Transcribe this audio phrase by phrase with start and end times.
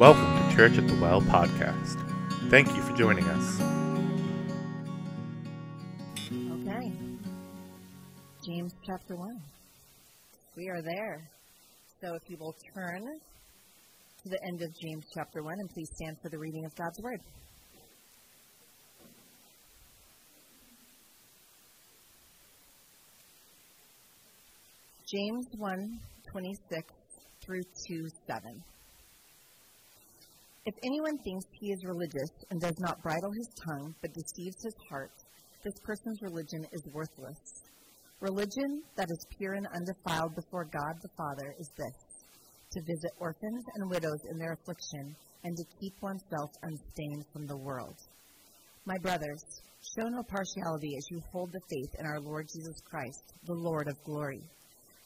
[0.00, 1.98] Welcome to Church at the Well podcast.
[2.48, 3.60] Thank you for joining us.
[6.26, 6.92] Okay.
[8.46, 9.28] James chapter 1.
[10.56, 11.30] We are there.
[12.00, 16.16] So if you will turn to the end of James chapter 1 and please stand
[16.22, 17.20] for the reading of God's word.
[25.06, 26.00] James 1
[26.32, 26.94] 26
[27.44, 28.62] through 2 7.
[30.70, 34.76] If anyone thinks he is religious and does not bridle his tongue but deceives his
[34.88, 35.10] heart,
[35.64, 37.40] this person's religion is worthless.
[38.20, 42.22] Religion that is pure and undefiled before God the Father is this
[42.70, 47.58] to visit orphans and widows in their affliction and to keep oneself unstained from the
[47.58, 47.96] world.
[48.84, 49.42] My brothers,
[49.98, 53.88] show no partiality as you hold the faith in our Lord Jesus Christ, the Lord
[53.88, 54.44] of glory.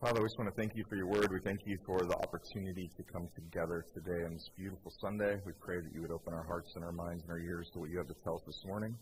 [0.00, 1.28] Father, we just want to thank you for your word.
[1.30, 5.36] We thank you for the opportunity to come together today on this beautiful Sunday.
[5.44, 7.80] We pray that you would open our hearts and our minds and our ears to
[7.80, 8.96] what you have to tell us this morning.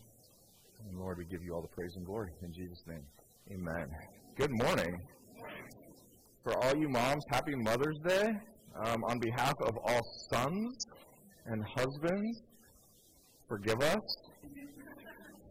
[0.88, 2.32] And Lord, we give you all the praise and glory.
[2.42, 3.04] In Jesus' name,
[3.52, 3.86] amen.
[4.36, 5.00] Good morning.
[6.42, 8.32] For all you moms, happy Mother's Day.
[8.84, 10.84] Um, on behalf of all sons
[11.46, 12.42] and husbands,
[13.48, 14.16] forgive us.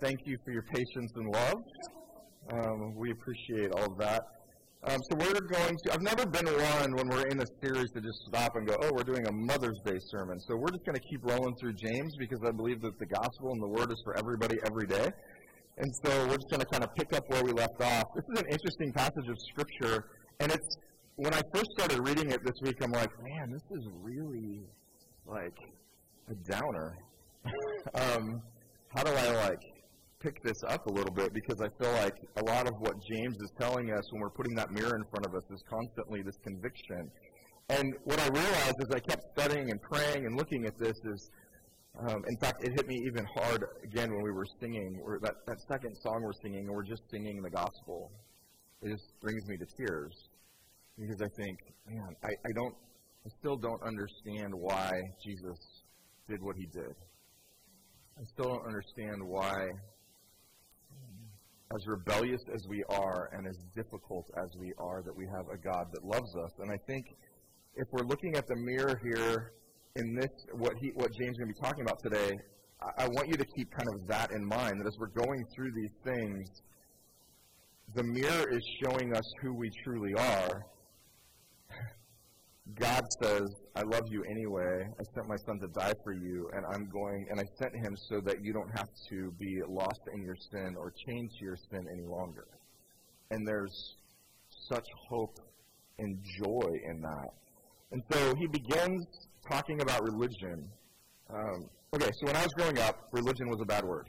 [0.01, 1.63] Thank you for your patience and love.
[2.51, 4.23] Um, we appreciate all of that.
[4.83, 8.01] Um, so we're going to, I've never been one when we're in a series to
[8.01, 10.39] just stop and go, oh, we're doing a Mother's Day sermon.
[10.47, 13.51] So we're just going to keep rolling through James because I believe that the gospel
[13.53, 15.11] and the word is for everybody every day.
[15.79, 18.05] And so we're just going to kind of pick up where we left off.
[18.15, 20.05] This is an interesting passage of Scripture,
[20.39, 20.77] and it's,
[21.15, 24.61] when I first started reading it this week, I'm like, man, this is really
[25.25, 25.57] like
[26.29, 26.95] a downer.
[27.95, 28.41] um,
[28.95, 29.59] how do I like
[30.19, 33.37] pick this up a little bit because I feel like a lot of what James
[33.37, 36.37] is telling us when we're putting that mirror in front of us is constantly this
[36.43, 37.11] conviction.
[37.69, 41.29] And what I realized as I kept studying and praying and looking at this is,
[41.99, 45.35] um, in fact, it hit me even hard again when we were singing, or that,
[45.45, 48.11] that second song we're singing, and we're just singing the gospel.
[48.81, 50.13] It just brings me to tears
[50.97, 52.75] because I think, man, I, I don't,
[53.25, 54.91] I still don't understand why
[55.23, 55.59] Jesus
[56.29, 56.95] did what he did.
[58.17, 59.67] I still don't understand why
[61.75, 65.57] as rebellious as we are and as difficult as we are, that we have a
[65.57, 66.51] God that loves us.
[66.59, 67.05] And I think
[67.75, 69.53] if we're looking at the mirror here
[69.95, 72.31] in this, what, he, what James is going to be talking about today,
[72.81, 75.43] I, I want you to keep kind of that in mind, that as we're going
[75.55, 76.47] through these things,
[77.95, 80.61] the mirror is showing us who we truly are,
[82.79, 83.41] God says,
[83.77, 84.87] I love you anyway.
[84.99, 87.95] I sent my son to die for you, and I'm going, and I sent him
[88.09, 91.57] so that you don't have to be lost in your sin or chained to your
[91.69, 92.47] sin any longer.
[93.29, 93.97] And there's
[94.67, 95.37] such hope
[95.99, 97.29] and joy in that.
[97.91, 99.05] And so he begins
[99.47, 100.67] talking about religion.
[101.29, 104.07] Um, okay, so when I was growing up, religion was a bad word.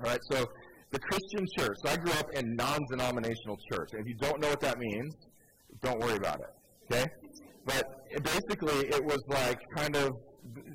[0.00, 0.44] All right, so
[0.90, 1.76] the Christian church.
[1.84, 3.90] So I grew up in non-denominational church.
[3.92, 5.14] And if you don't know what that means,
[5.82, 6.92] don't worry about it.
[6.92, 7.06] Okay?
[7.64, 7.84] But
[8.22, 10.12] basically, it was like kind of,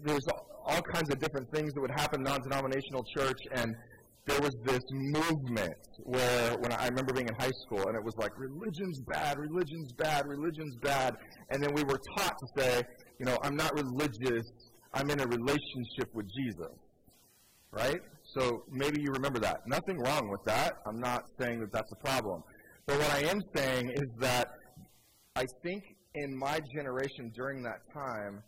[0.04, 0.26] there's
[0.66, 3.76] all kinds of different things that would happen in non-denominational church, and
[4.26, 5.74] there was this movement
[6.04, 9.92] where, when I remember being in high school, and it was like, religion's bad, religion's
[9.94, 11.16] bad, religion's bad,
[11.50, 12.84] and then we were taught to say,
[13.20, 14.46] you know, I'm not religious,
[14.94, 16.74] I'm in a relationship with Jesus,
[17.72, 18.00] right?
[18.24, 19.68] So maybe you remember that.
[19.68, 20.74] Nothing wrong with that.
[20.86, 22.44] I'm not saying that that's a problem.
[22.86, 24.50] But what I am saying is that
[25.36, 25.84] I think
[26.16, 28.44] in my generation during that time,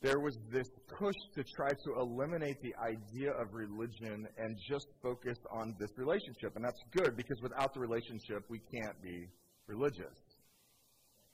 [0.00, 0.68] there was this
[0.98, 6.54] push to try to eliminate the idea of religion and just focus on this relationship.
[6.56, 9.28] And that's good because without the relationship, we can't be
[9.66, 10.14] religious.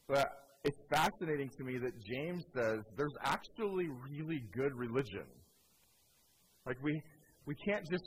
[0.06, 0.28] But
[0.64, 5.26] it's fascinating to me that James says there's actually really good religion.
[6.67, 7.02] Like we
[7.46, 8.05] we can't just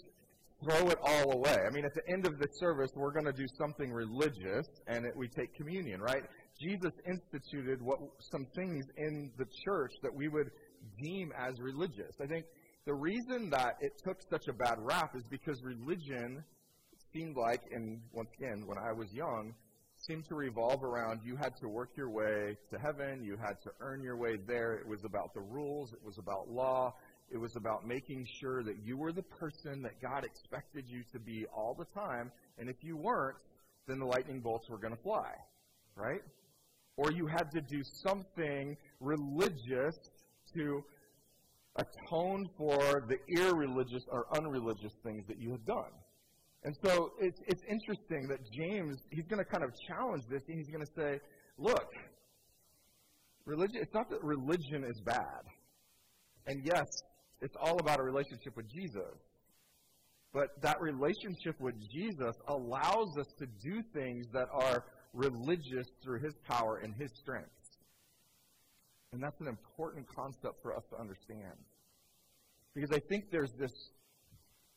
[0.63, 1.57] throw it all away.
[1.67, 5.05] I mean, at the end of the service, we're going to do something religious, and
[5.05, 6.23] it, we take communion, right?
[6.59, 7.99] Jesus instituted what
[8.31, 10.51] some things in the church that we would
[11.01, 12.15] deem as religious.
[12.21, 12.45] I think
[12.85, 16.43] the reason that it took such a bad rap is because religion
[17.13, 19.53] seemed like, and once again, when I was young,
[19.97, 23.69] seemed to revolve around you had to work your way to heaven, you had to
[23.79, 24.73] earn your way there.
[24.73, 26.93] It was about the rules, it was about law,
[27.31, 31.19] it was about making sure that you were the person that God expected you to
[31.19, 33.37] be all the time, and if you weren't,
[33.87, 35.31] then the lightning bolts were going to fly,
[35.95, 36.21] right?
[36.97, 39.97] Or you had to do something religious
[40.55, 40.83] to
[41.75, 45.91] atone for the irreligious or unreligious things that you had done.
[46.63, 50.57] And so it's, it's interesting that James, he's going to kind of challenge this, and
[50.57, 51.19] he's going to say,
[51.57, 51.87] look,
[53.45, 55.43] religion, it's not that religion is bad.
[56.47, 56.87] And yes,
[57.41, 59.17] it's all about a relationship with Jesus.
[60.33, 66.33] But that relationship with Jesus allows us to do things that are religious through his
[66.47, 67.49] power and his strength.
[69.11, 71.57] And that's an important concept for us to understand.
[72.73, 73.71] Because I think there's this,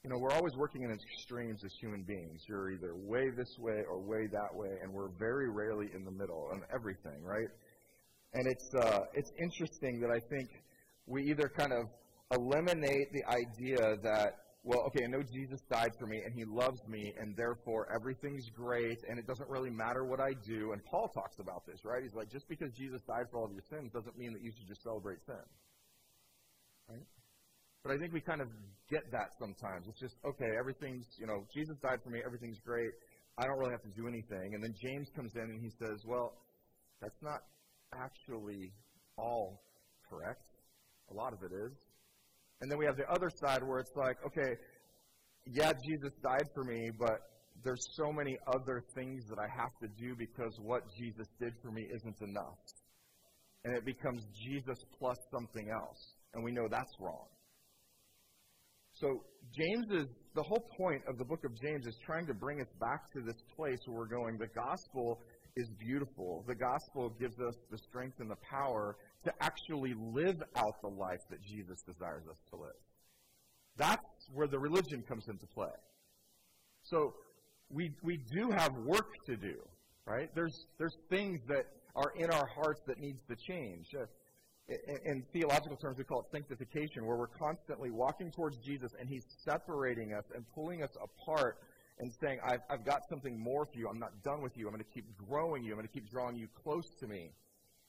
[0.04, 2.42] you know, we're always working in extremes as human beings.
[2.46, 6.10] You're either way this way or way that way, and we're very rarely in the
[6.10, 7.48] middle on everything, right?
[8.34, 10.50] And it's, uh, it's interesting that I think
[11.06, 11.86] we either kind of
[12.30, 16.82] eliminate the idea that well, okay, I know Jesus died for me and he loves
[16.88, 20.72] me and therefore everything's great and it doesn't really matter what I do.
[20.72, 22.02] And Paul talks about this, right?
[22.02, 24.50] He's like, just because Jesus died for all of your sins doesn't mean that you
[24.50, 25.46] should just celebrate sin.
[26.90, 27.06] Right?
[27.84, 28.48] But I think we kind of
[28.90, 29.86] get that sometimes.
[29.86, 32.90] It's just, okay, everything's, you know, Jesus died for me, everything's great.
[33.38, 34.58] I don't really have to do anything.
[34.58, 36.34] And then James comes in and he says, well,
[37.00, 37.38] that's not
[37.94, 38.74] actually
[39.16, 39.62] all
[40.10, 40.42] correct.
[41.12, 41.85] A lot of it is.
[42.60, 44.56] And then we have the other side where it's like, okay,
[45.46, 47.20] yeah, Jesus died for me, but
[47.64, 51.70] there's so many other things that I have to do because what Jesus did for
[51.70, 52.58] me isn't enough.
[53.64, 56.14] And it becomes Jesus plus something else.
[56.34, 57.26] And we know that's wrong.
[58.94, 62.60] So James is the whole point of the book of James is trying to bring
[62.60, 64.38] us back to this place where we're going.
[64.38, 65.20] The gospel
[65.56, 66.44] is beautiful.
[66.46, 71.22] The gospel gives us the strength and the power to actually live out the life
[71.30, 72.80] that Jesus desires us to live.
[73.76, 75.74] That's where the religion comes into play.
[76.82, 77.14] So
[77.70, 79.56] we, we do have work to do,
[80.06, 80.30] right?
[80.34, 81.66] There's, there's things that
[81.96, 83.86] are in our hearts that needs to change.
[83.98, 84.04] Uh,
[84.68, 89.08] in, in theological terms, we call it sanctification, where we're constantly walking towards Jesus and
[89.08, 91.58] He's separating us and pulling us apart
[91.98, 93.88] and saying, I've, I've got something more for you.
[93.88, 94.66] I'm not done with you.
[94.66, 95.72] I'm going to keep growing you.
[95.72, 97.30] I'm going to keep drawing you close to me.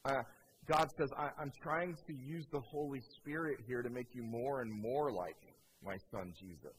[0.05, 0.21] Uh,
[0.67, 4.61] God says, I, I'm trying to use the Holy Spirit here to make you more
[4.61, 5.37] and more like
[5.83, 6.75] my son Jesus.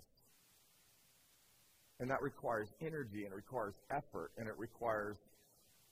[2.00, 5.16] And that requires energy and it requires effort and it requires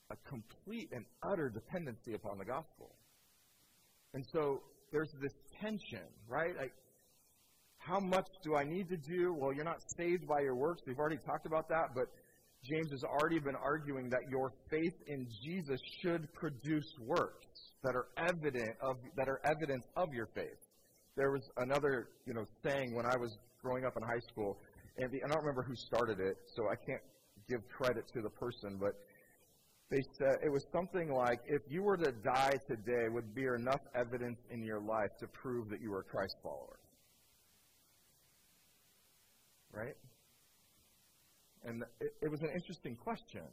[0.09, 2.95] a complete and utter dependency upon the gospel.
[4.13, 4.61] And so
[4.91, 6.55] there's this tension, right?
[6.59, 6.69] I,
[7.87, 9.33] how much do I need to do?
[9.33, 10.81] Well, you're not saved by your works.
[10.85, 12.07] We've already talked about that, but
[12.63, 17.45] James has already been arguing that your faith in Jesus should produce works
[17.83, 20.59] that are evident of that are evidence of your faith.
[21.15, 24.57] There was another, you know, saying when I was growing up in high school,
[24.97, 27.01] and the, I don't remember who started it, so I can't
[27.47, 28.93] give credit to the person, but
[29.89, 33.79] they said it was something like, if you were to die today, would be enough
[33.95, 36.79] evidence in your life to prove that you were a Christ follower.
[39.77, 39.95] Right?
[41.63, 43.45] And it, it was an interesting question.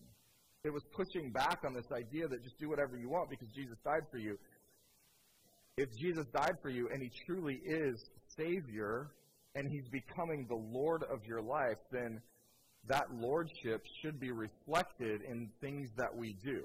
[0.65, 3.77] It was pushing back on this idea that just do whatever you want because Jesus
[3.85, 4.39] died for you.
[5.77, 8.03] If Jesus died for you and he truly is
[8.37, 9.11] Savior
[9.55, 12.23] and he's becoming the Lord of your life, then
[12.89, 16.65] that lordship should be reflected in things that we do.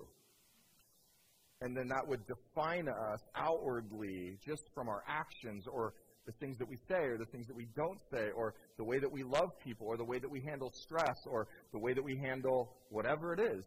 [1.62, 5.94] And then that would define us outwardly just from our actions or
[6.26, 9.00] the things that we say or the things that we don't say or the way
[9.00, 12.04] that we love people or the way that we handle stress or the way that
[12.04, 13.64] we handle whatever it is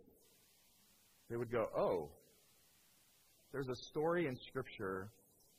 [1.32, 2.11] they would go, oh,
[3.52, 5.11] there's a story in Scripture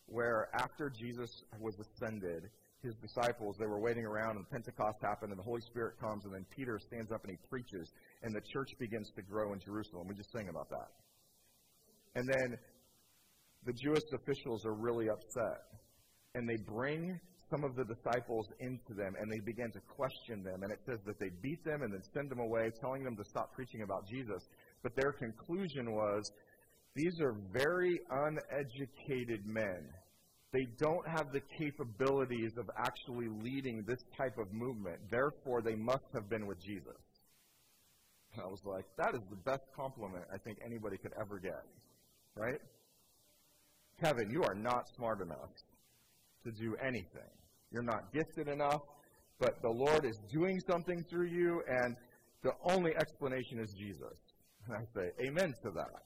[0.05, 2.43] where after Jesus was ascended,
[2.83, 6.33] his disciples, they were waiting around, and Pentecost happened, and the Holy Spirit comes, and
[6.33, 7.89] then Peter stands up and he preaches,
[8.21, 10.07] and the church begins to grow in Jerusalem.
[10.07, 10.89] We just sang about that.
[12.15, 12.57] And then
[13.65, 15.73] the Jewish officials are really upset,
[16.35, 20.63] and they bring some of the disciples into them, and they begin to question them.
[20.63, 23.23] And it says that they beat them and then send them away, telling them to
[23.23, 24.49] stop preaching about Jesus.
[24.81, 26.31] But their conclusion was
[26.95, 29.83] these are very uneducated men.
[30.51, 34.97] they don't have the capabilities of actually leading this type of movement.
[35.09, 37.01] Therefore, they must have been with Jesus.
[38.33, 41.63] And I was like, that is the best compliment I think anybody could ever get.
[42.35, 42.61] Right?
[43.99, 45.49] Kevin, you are not smart enough
[46.43, 47.31] to do anything.
[47.71, 48.81] You're not gifted enough,
[49.39, 51.95] but the Lord is doing something through you, and
[52.43, 54.17] the only explanation is Jesus.
[54.67, 56.03] And I say, Amen to that.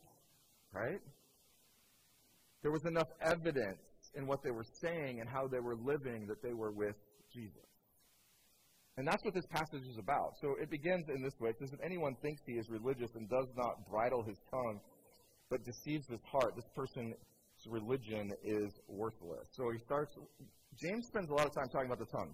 [0.74, 1.02] Right?
[2.64, 3.80] There was enough evidence
[4.16, 6.96] in what they were saying and how they were living that they were with
[7.34, 7.68] Jesus.
[8.98, 10.34] And that's what this passage is about.
[10.42, 11.52] So it begins in this way.
[11.52, 14.80] It says, If anyone thinks he is religious and does not bridle his tongue,
[15.52, 17.14] but deceives his heart, this person's
[17.70, 19.48] religion is worthless.
[19.52, 20.16] So he starts,
[20.82, 22.34] James spends a lot of time talking about the tongue.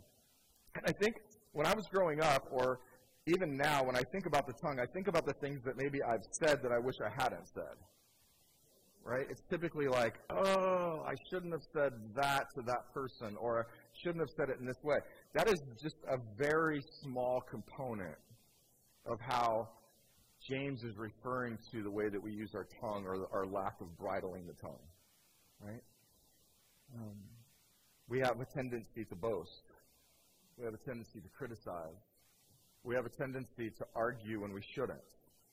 [0.75, 1.15] And I think
[1.51, 2.79] when I was growing up, or
[3.27, 5.99] even now, when I think about the tongue, I think about the things that maybe
[6.03, 7.77] I've said that I wish I hadn't said.
[9.05, 9.25] Right?
[9.29, 13.63] It's typically like, oh, I shouldn't have said that to that person, or I
[14.01, 14.95] shouldn't have said it in this way.
[15.35, 18.15] That is just a very small component
[19.05, 19.67] of how
[20.49, 23.87] James is referring to the way that we use our tongue or our lack of
[23.97, 24.79] bridling the tongue.
[25.65, 25.83] Right?
[26.95, 27.17] Um,
[28.09, 29.63] we have a tendency to boast.
[30.57, 32.03] We have a tendency to criticize.
[32.83, 34.99] We have a tendency to argue when we shouldn't.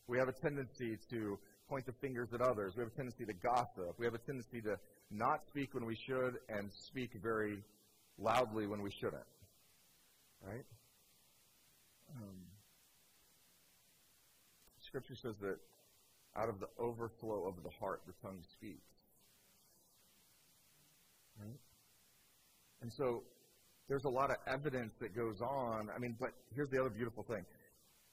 [0.08, 1.38] We have a tendency to
[1.68, 2.74] point the fingers at others.
[2.76, 3.94] We have a tendency to gossip.
[3.98, 4.76] We have a tendency to
[5.12, 7.62] not speak when we should and speak very
[8.18, 9.22] loudly when we shouldn't.
[10.42, 10.64] Right?
[12.16, 12.36] Um,
[14.84, 15.58] scripture says that
[16.36, 18.99] out of the overflow of the heart, the tongue speaks.
[21.40, 21.58] Right?
[22.82, 23.22] And so
[23.88, 25.88] there's a lot of evidence that goes on.
[25.94, 27.44] I mean, but here's the other beautiful thing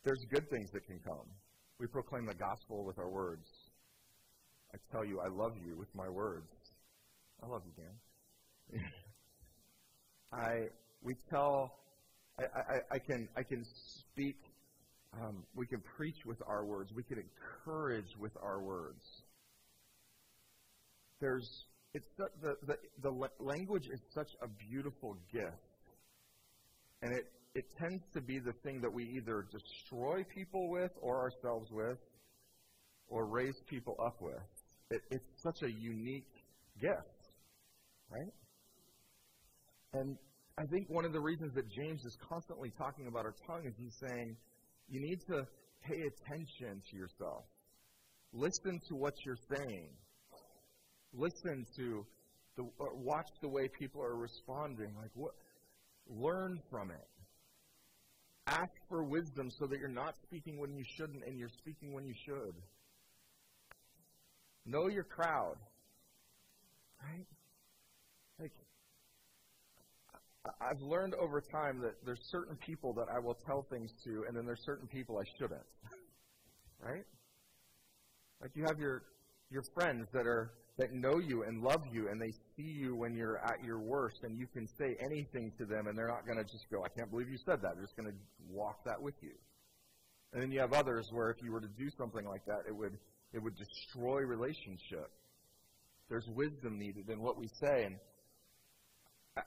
[0.04, 1.28] there's good things that can come.
[1.80, 3.46] We proclaim the gospel with our words.
[4.74, 6.48] I tell you, I love you with my words.
[7.44, 8.84] I love you, Dan.
[10.32, 10.68] I
[11.02, 11.80] we tell
[12.40, 13.66] I, I, I can I can
[14.02, 14.38] speak
[15.14, 19.02] um, we can preach with our words we can encourage with our words
[21.22, 25.56] there's it's the, the, the, language is such a beautiful gift
[27.02, 27.26] and it
[27.56, 31.98] it tends to be the thing that we either destroy people with or ourselves with
[33.08, 34.36] or raise people up with
[34.92, 36.30] it, it's such a unique
[36.80, 37.32] gift
[38.12, 38.34] right
[39.94, 40.18] and
[40.60, 43.74] I think one of the reasons that James is constantly talking about our tongue is
[43.78, 44.36] he's saying,
[44.90, 45.46] you need to
[45.86, 47.46] pay attention to yourself.
[48.34, 49.90] Listen to what you're saying.
[51.18, 52.06] Listen to
[52.56, 54.94] the, watch the way people are responding.
[55.02, 55.34] Like what?
[56.10, 57.08] Learn from it.
[58.46, 62.06] Ask for wisdom so that you're not speaking when you shouldn't and you're speaking when
[62.06, 62.54] you should.
[64.66, 65.56] Know your crowd.
[67.04, 67.26] Right?
[68.40, 68.52] Like,
[70.62, 74.38] I've learned over time that there's certain people that I will tell things to, and
[74.38, 75.62] then there's certain people I shouldn't.
[76.80, 77.06] Right?
[78.40, 79.02] Like you have your
[79.50, 83.16] your friends that are that know you and love you, and they see you when
[83.16, 86.38] you're at your worst, and you can say anything to them, and they're not going
[86.38, 88.18] to just go, "I can't believe you said that." They're just going to
[88.50, 89.34] walk that with you.
[90.34, 92.76] And then you have others where if you were to do something like that, it
[92.76, 92.98] would
[93.34, 95.10] it would destroy relationship.
[96.10, 97.96] There's wisdom needed in what we say, and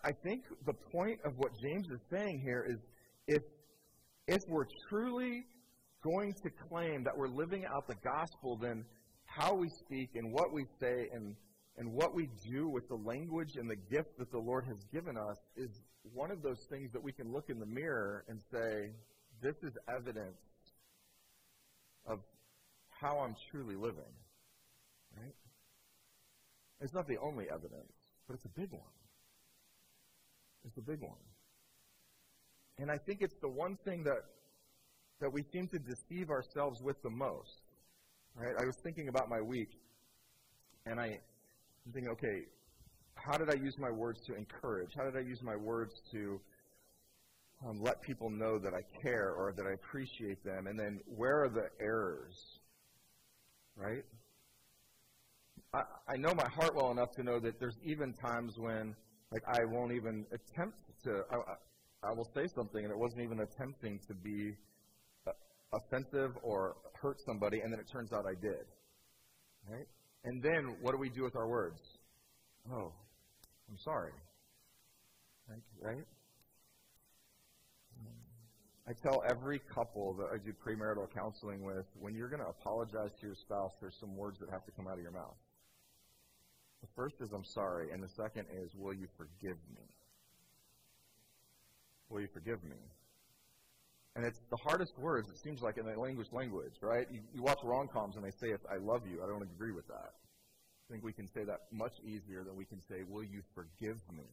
[0.05, 2.79] I think the point of what James is saying here is
[3.27, 3.43] if,
[4.27, 5.45] if we're truly
[6.03, 8.85] going to claim that we're living out the gospel, then
[9.41, 11.35] how we speak and what we say and,
[11.79, 15.17] and what we do with the language and the gift that the Lord has given
[15.17, 15.71] us is
[16.13, 18.91] one of those things that we can look in the mirror and say,
[19.41, 20.37] this is evidence
[22.07, 22.19] of
[22.89, 24.13] how I'm truly living.
[25.17, 25.35] Right?
[26.83, 27.93] It's not the only evidence,
[28.27, 28.83] but it's a big one
[30.67, 31.13] It's a big one.
[32.79, 34.25] And I think it's the one thing that
[35.21, 37.61] that we seem to deceive ourselves with the most.
[38.37, 38.55] Right?
[38.59, 39.71] I was thinking about my week,
[40.87, 42.47] and I am thinking, okay,
[43.15, 44.91] how did I use my words to encourage?
[44.97, 46.41] How did I use my words to
[47.67, 50.67] um, let people know that I care or that I appreciate them?
[50.67, 52.61] And then where are the errors?
[53.77, 54.05] Right?
[55.73, 58.95] I, I know my heart well enough to know that there's even times when
[59.33, 61.23] like I won't even attempt to.
[61.31, 64.55] I, I will say something, and it wasn't even attempting to be
[65.73, 68.67] offensive or hurt somebody, and then it turns out I did.
[69.69, 69.87] Right?
[70.25, 71.81] And then what do we do with our words?
[72.73, 72.93] Oh,
[73.69, 74.13] I'm sorry.
[75.49, 75.63] Right?
[75.81, 76.07] right?
[78.89, 83.13] I tell every couple that I do premarital counseling with when you're going to apologize
[83.21, 85.37] to your spouse, there's some words that have to come out of your mouth.
[86.81, 89.87] The first is I'm sorry, and the second is will you forgive me?
[92.09, 92.77] Will you forgive me?
[94.21, 97.07] And it's the hardest words, it seems like, in the language language, right?
[97.11, 99.23] You, you watch rom coms and they say, if I love you.
[99.25, 100.13] I don't agree with that.
[100.13, 103.97] I think we can say that much easier than we can say, Will you forgive
[104.15, 104.27] me?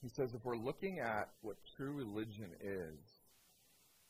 [0.00, 2.98] He says if we're looking at what true religion is,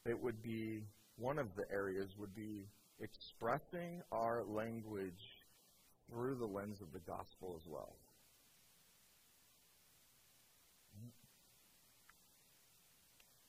[0.06, 0.84] it would be
[1.18, 2.68] one of the areas would be
[3.00, 5.24] expressing our language
[6.08, 7.96] through the lens of the gospel as well.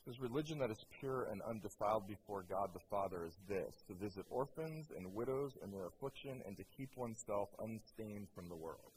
[0.05, 4.25] Says, Religion that is pure and undefiled before God the Father is this to visit
[4.29, 8.91] orphans and widows in their affliction and to keep oneself unstained from the world.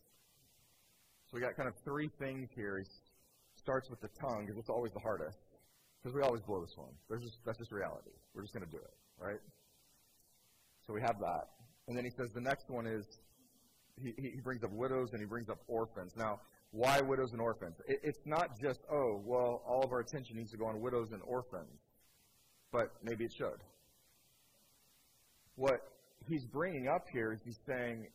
[1.31, 2.79] So we got kind of three things here.
[2.79, 2.85] He
[3.57, 5.39] starts with the tongue because it's always the hardest.
[6.03, 6.93] Because we always blow this one.
[7.21, 8.13] Just, that's just reality.
[8.35, 9.41] We're just going to do it, right?
[10.87, 11.49] So we have that.
[11.89, 13.05] And then he says the next one is
[14.01, 16.13] he, he brings up widows and he brings up orphans.
[16.17, 16.41] Now,
[16.75, 17.77] why widows and orphans?
[17.87, 21.13] It, it's not just, oh, well, all of our attention needs to go on widows
[21.13, 21.79] and orphans,
[22.73, 23.63] but maybe it should.
[25.55, 25.79] What
[26.29, 28.09] he's bringing up here is he's saying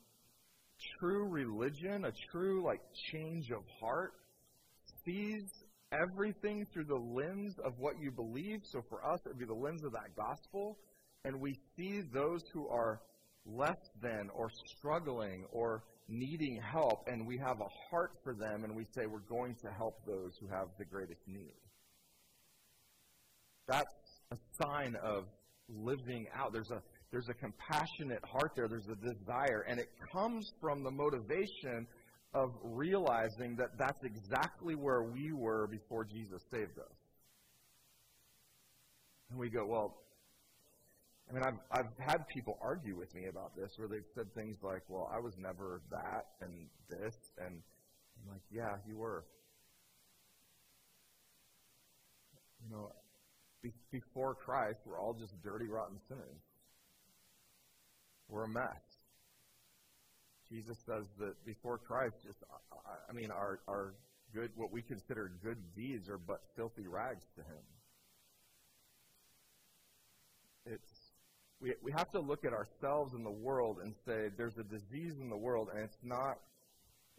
[1.00, 4.12] true religion, a true like change of heart,
[5.06, 5.44] sees
[5.94, 8.60] everything through the lens of what you believe.
[8.64, 10.78] So for us, it would be the lens of that gospel.
[11.24, 13.00] And we see those who are
[13.46, 18.76] less than or struggling or needing help, and we have a heart for them, and
[18.76, 21.54] we say we're going to help those who have the greatest need.
[23.68, 23.94] That's
[24.32, 25.26] a sign of
[25.68, 26.52] living out.
[26.54, 26.82] There's a
[27.12, 28.68] there's a compassionate heart there.
[28.68, 31.88] There's a desire, and it comes from the motivation
[32.34, 36.96] of realizing that that's exactly where we were before Jesus saved us.
[39.32, 39.98] And we go, well,
[41.30, 44.58] I mean, I've, I've had people argue with me about this where they've said things
[44.64, 47.16] like, well, I was never that and this.
[47.38, 47.62] And
[48.18, 49.26] I'm like, yeah, you were.
[52.64, 52.92] You know,
[53.62, 56.42] be, before Christ, we're all just dirty, rotten sinners.
[58.28, 58.82] We're a mess.
[60.50, 62.40] Jesus says that before Christ, just,
[62.74, 63.94] I, I mean, our, our
[64.34, 67.64] good, what we consider good deeds are but filthy rags to him.
[70.66, 70.90] It's
[71.62, 75.16] we, we have to look at ourselves in the world and say there's a disease
[75.20, 76.38] in the world and it's not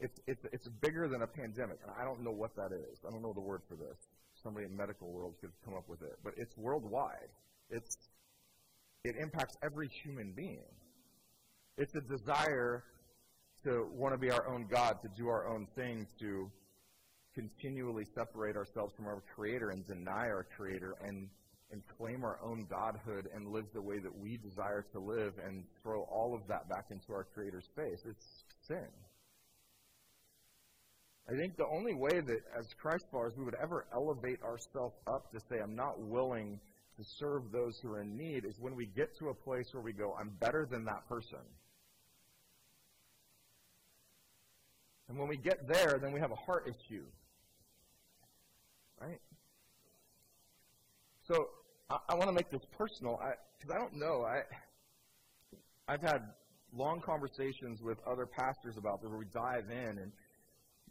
[0.01, 1.79] it's it's it's bigger than a pandemic.
[1.83, 2.99] And I don't know what that is.
[3.07, 3.99] I don't know the word for this.
[4.43, 6.19] Somebody in medical world could come up with it.
[6.25, 7.29] But it's worldwide.
[7.69, 7.97] It's
[9.05, 10.73] it impacts every human being.
[11.77, 12.85] It's a desire
[13.65, 16.51] to want to be our own God, to do our own thing, to
[17.35, 21.29] continually separate ourselves from our Creator and deny our Creator and
[21.73, 25.65] and claim our own godhood and live the way that we desire to live and
[25.83, 28.01] throw all of that back into our Creator's face.
[28.09, 28.89] It's sin.
[31.29, 35.31] I think the only way that, as Christ followers, we would ever elevate ourselves up
[35.33, 36.59] to say, I'm not willing
[36.97, 39.83] to serve those who are in need, is when we get to a place where
[39.83, 41.39] we go, I'm better than that person.
[45.09, 47.05] And when we get there, then we have a heart issue.
[49.01, 49.21] Right?
[51.27, 51.49] So
[51.91, 53.19] I, I want to make this personal
[53.59, 54.25] because I, I don't know.
[54.25, 54.43] I
[55.93, 56.23] I've had
[56.73, 60.13] long conversations with other pastors about this where we dive in and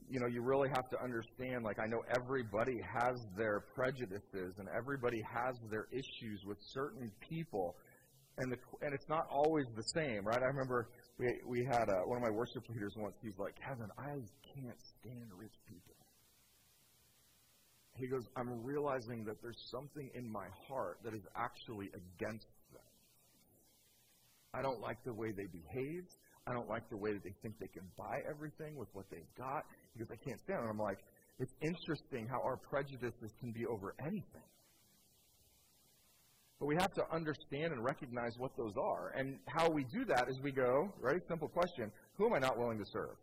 [0.09, 4.67] you know you really have to understand like i know everybody has their prejudices and
[4.75, 7.77] everybody has their issues with certain people
[8.39, 12.03] and the and it's not always the same right i remember we we had uh,
[12.05, 14.11] one of my worship leaders once he's like kevin i
[14.53, 15.98] can't stand rich people
[17.99, 22.81] he goes, I'm realizing that there's something in my heart that is actually against them.
[24.53, 26.05] I don't like the way they behave.
[26.47, 29.33] I don't like the way that they think they can buy everything with what they've
[29.37, 29.65] got.
[29.93, 30.69] because I can't stand it.
[30.69, 30.99] I'm like,
[31.39, 34.47] it's interesting how our prejudices can be over anything.
[36.59, 39.13] But we have to understand and recognize what those are.
[39.15, 41.21] And how we do that is we go, right?
[41.27, 43.15] Simple question who am I not willing to serve?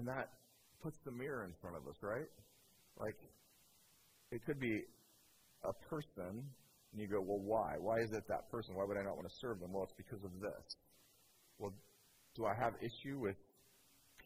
[0.00, 0.32] And that
[0.82, 2.24] puts the mirror in front of us, right?
[2.96, 3.20] Like,
[4.32, 4.80] it could be
[5.60, 7.76] a person, and you go, well, why?
[7.76, 8.76] Why is it that person?
[8.76, 9.74] Why would I not want to serve them?
[9.74, 10.64] Well, it's because of this.
[11.58, 11.76] Well,
[12.34, 13.36] do I have issue with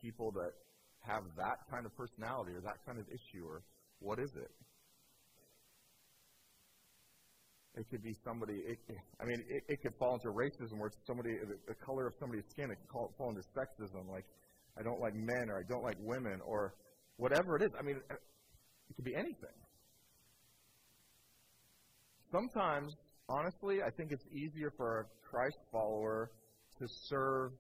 [0.01, 0.55] people that
[1.03, 3.67] have that kind of personality or that kind of issue, or
[3.99, 4.55] what is it?
[7.75, 8.63] It could be somebody.
[8.63, 8.79] It,
[9.19, 11.35] I mean, it, it could fall into racism, where somebody,
[11.67, 12.71] the color of somebody's skin.
[12.71, 14.25] It call, fall into sexism, like
[14.79, 16.75] I don't like men or I don't like women or
[17.17, 17.71] whatever it is.
[17.79, 19.55] I mean, it could be anything.
[22.35, 22.95] sometimes,
[23.29, 26.31] honestly, I think it's easier for a Christ follower
[26.79, 27.53] to serve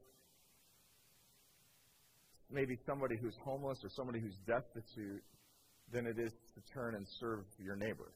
[2.50, 5.22] maybe somebody who's homeless or somebody who's destitute
[5.92, 8.12] than it is to turn and serve your neighbor.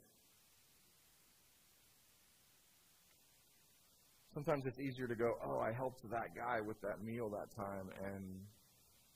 [4.34, 7.90] Sometimes it's easier to go, oh, I helped that guy with that meal that time,
[8.04, 8.40] and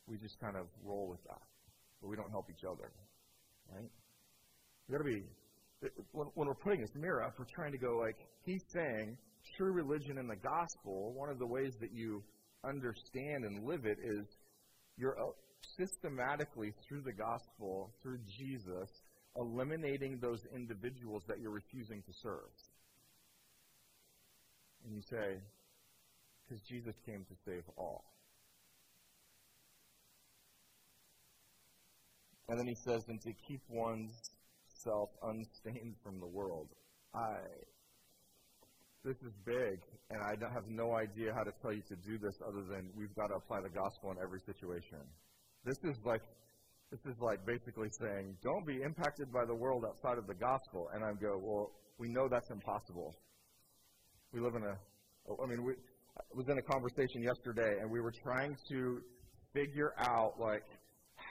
[0.06, 1.42] we just kind of roll with that.
[2.00, 2.90] But we don't help each other.
[3.72, 3.90] Right?
[4.88, 5.22] We've got to be,
[6.12, 9.16] when, when we're putting this mirror up, we're trying to go like, he's saying,
[9.56, 12.22] true religion in the gospel, one of the ways that you
[12.64, 14.26] understand and live it is
[14.96, 15.32] you're uh,
[15.78, 18.88] systematically, through the gospel, through Jesus,
[19.36, 22.50] eliminating those individuals that you're refusing to serve.
[24.84, 25.40] And you say,
[26.44, 28.04] because Jesus came to save all.
[32.52, 34.12] And then he says, and to keep one's
[34.84, 36.68] self unstained from the world.
[37.14, 37.38] I
[39.02, 42.36] this is big, and I have no idea how to tell you to do this
[42.46, 45.00] other than we've got to apply the gospel in every situation.
[45.64, 46.20] This is like
[46.90, 50.90] this is like basically saying, don't be impacted by the world outside of the gospel.
[50.92, 53.16] And I go, well, we know that's impossible.
[54.34, 54.76] We live in a,
[55.26, 59.00] oh, I mean, we, I was in a conversation yesterday, and we were trying to
[59.54, 60.64] figure out like,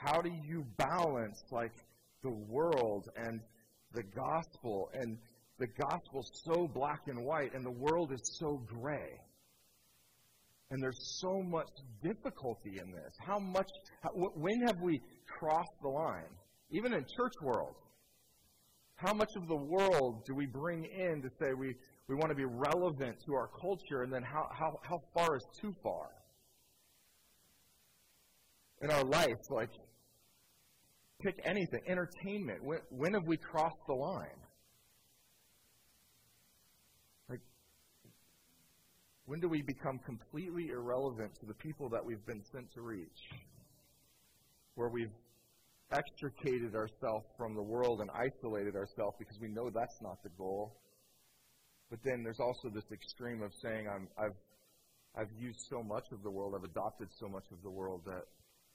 [0.04, 1.72] how do you balance like
[2.22, 3.40] the world and
[3.92, 5.18] the gospel and
[5.58, 9.20] the gospel's so black and white and the world is so gray.
[10.70, 11.68] And there's so much
[12.02, 13.14] difficulty in this.
[13.24, 13.68] How much,
[14.02, 16.32] how, when have we crossed the line?
[16.70, 17.74] Even in church world.
[18.96, 21.74] How much of the world do we bring in to say we,
[22.08, 25.44] we want to be relevant to our culture, and then how, how, how far is
[25.60, 26.08] too far?
[28.80, 29.70] In our life, like,
[31.22, 32.62] pick anything, entertainment.
[32.62, 34.40] When, when have we crossed the line?
[37.28, 37.40] Like,
[39.26, 43.30] when do we become completely irrelevant to the people that we've been sent to reach?
[44.74, 45.12] Where we've
[45.92, 50.80] extricated ourselves from the world and isolated ourselves because we know that's not the goal.
[51.90, 54.36] But then there's also this extreme of saying I'm, I've
[55.14, 58.24] I've used so much of the world, I've adopted so much of the world that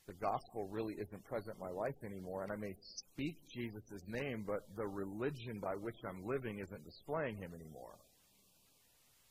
[0.08, 2.43] the gospel really isn't present in my life anymore.
[2.43, 7.38] And I may speak Jesus' name, but the religion by which I'm living isn't displaying
[7.38, 7.98] him anymore.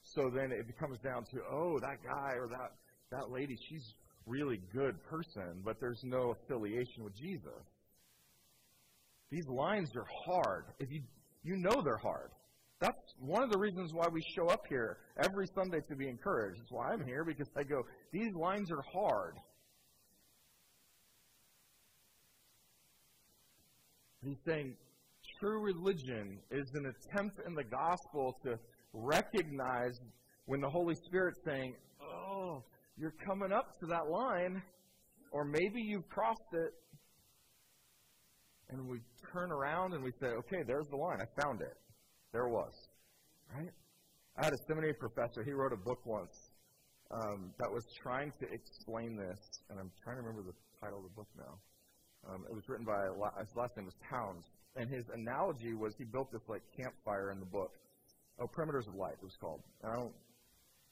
[0.03, 2.73] So then it comes down to, oh, that guy or that,
[3.11, 3.95] that lady, she's
[4.27, 7.65] really good person, but there's no affiliation with Jesus.
[9.31, 10.67] These lines are hard.
[10.79, 11.03] If you
[11.47, 12.31] you know they're hard.
[12.81, 16.61] That's one of the reasons why we show up here every Sunday to be encouraged.
[16.61, 19.37] That's why I'm here because I go, these lines are hard.
[24.27, 24.75] He's saying
[25.39, 28.59] true religion is an attempt in the gospel to
[28.93, 30.01] recognize
[30.47, 32.65] when the Holy Spirit's saying, Oh,
[32.99, 34.61] you're coming up to that line,
[35.31, 36.73] or maybe you've crossed it.
[38.71, 38.99] And we
[39.33, 41.19] turn around and we say, Okay, there's the line.
[41.21, 41.77] I found it.
[42.33, 42.73] There it was.
[43.55, 43.71] Right?
[44.39, 45.45] I had a seminary professor.
[45.45, 46.51] He wrote a book once
[47.12, 49.39] um, that was trying to explain this,
[49.71, 51.59] and I'm trying to remember the title of the book now.
[52.29, 53.07] Um, it was written by
[53.41, 54.45] his last name was Towns,
[54.77, 57.73] and his analogy was he built this like campfire in the book,
[58.39, 59.61] Oh, Perimeters of Light, it was called.
[59.83, 60.12] I don't,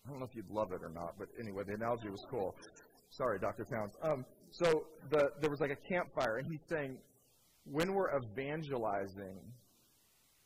[0.07, 2.55] I don't know if you'd love it or not, but anyway, the analogy was cool.
[3.11, 3.65] Sorry, Dr.
[3.65, 3.93] Towns.
[4.03, 6.97] Um, so the, there was like a campfire, and he's saying,
[7.65, 9.39] when we're evangelizing,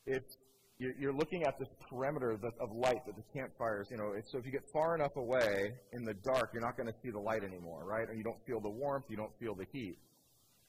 [0.07, 0.37] it's
[0.79, 4.53] you're looking at this perimeter of light that the campfires, you know, so if you
[4.53, 7.85] get far enough away in the dark, you're not going to see the light anymore,
[7.85, 8.09] right?
[8.09, 9.98] And you don't feel the warmth, you don't feel the heat.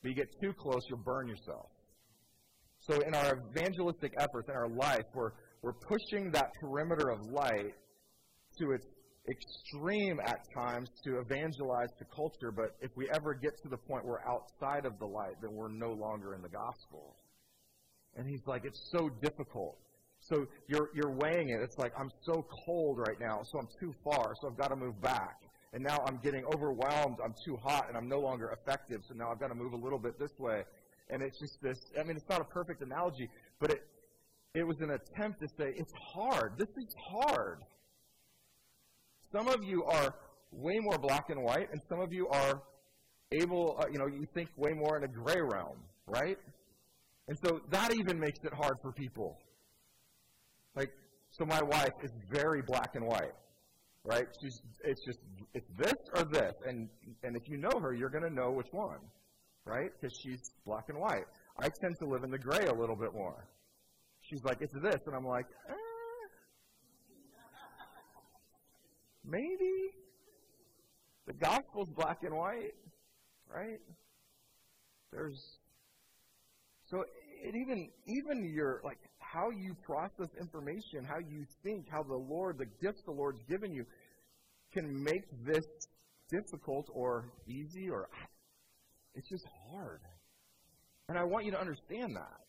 [0.01, 1.69] But you get too close, you'll burn yourself.
[2.79, 5.31] So in our evangelistic efforts in our life, we're
[5.61, 7.73] we're pushing that perimeter of light
[8.59, 8.85] to its
[9.29, 14.05] extreme at times to evangelize to culture, but if we ever get to the point
[14.05, 17.15] where outside of the light, then we're no longer in the gospel.
[18.15, 19.77] And he's like, it's so difficult.
[20.21, 21.61] So you're, you're weighing it.
[21.61, 24.75] It's like, I'm so cold right now, so I'm too far, so I've got to
[24.75, 25.37] move back.
[25.73, 29.31] And now I'm getting overwhelmed, I'm too hot, and I'm no longer effective, so now
[29.31, 30.63] I've got to move a little bit this way.
[31.09, 33.29] And it's just this, I mean, it's not a perfect analogy,
[33.59, 33.87] but it,
[34.55, 36.53] it was an attempt to say, it's hard.
[36.57, 37.59] This is hard.
[39.31, 40.15] Some of you are
[40.51, 42.61] way more black and white, and some of you are
[43.31, 45.77] able, uh, you know, you think way more in a gray realm,
[46.07, 46.37] right?
[47.27, 49.37] And so that even makes it hard for people.
[50.75, 50.91] Like,
[51.29, 53.33] so my wife is very black and white,
[54.03, 54.27] right?
[54.41, 55.19] She's, it's just,
[55.53, 56.53] it's this or this.
[56.65, 56.89] And,
[57.23, 58.99] and if you know her, you're going to know which one,
[59.65, 59.91] right?
[59.99, 61.25] Because she's black and white.
[61.59, 63.47] I tend to live in the gray a little bit more.
[64.21, 65.01] She's like, it's this.
[65.05, 65.73] And I'm like, eh,
[69.25, 69.93] maybe.
[71.27, 72.73] The gospel's black and white,
[73.53, 73.79] right?
[75.11, 75.57] There's,
[76.89, 77.03] so
[77.41, 82.57] it even even your like how you process information, how you think, how the Lord,
[82.57, 83.85] the gifts the Lord's given you,
[84.73, 85.65] can make this
[86.29, 88.09] difficult or easy or
[89.15, 90.01] it's just hard.
[91.07, 92.39] And I want you to understand that.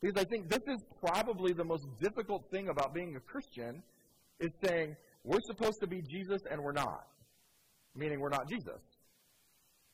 [0.00, 3.82] Because I think this is probably the most difficult thing about being a Christian
[4.40, 7.06] is saying we're supposed to be Jesus and we're not.
[7.94, 8.80] Meaning we're not Jesus.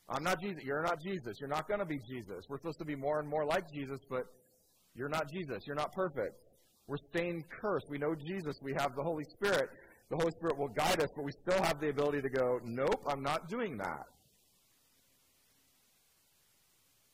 [0.09, 0.62] I'm not Jesus.
[0.64, 1.38] You're not Jesus.
[1.38, 2.47] You're not going to be Jesus.
[2.49, 4.25] We're supposed to be more and more like Jesus, but
[4.94, 5.66] you're not Jesus.
[5.66, 6.35] You're not perfect.
[6.87, 7.87] We're staying cursed.
[7.90, 8.57] We know Jesus.
[8.62, 9.68] We have the Holy Spirit.
[10.11, 13.03] The Holy Spirit will guide us, but we still have the ability to go, nope,
[13.07, 14.07] I'm not doing that.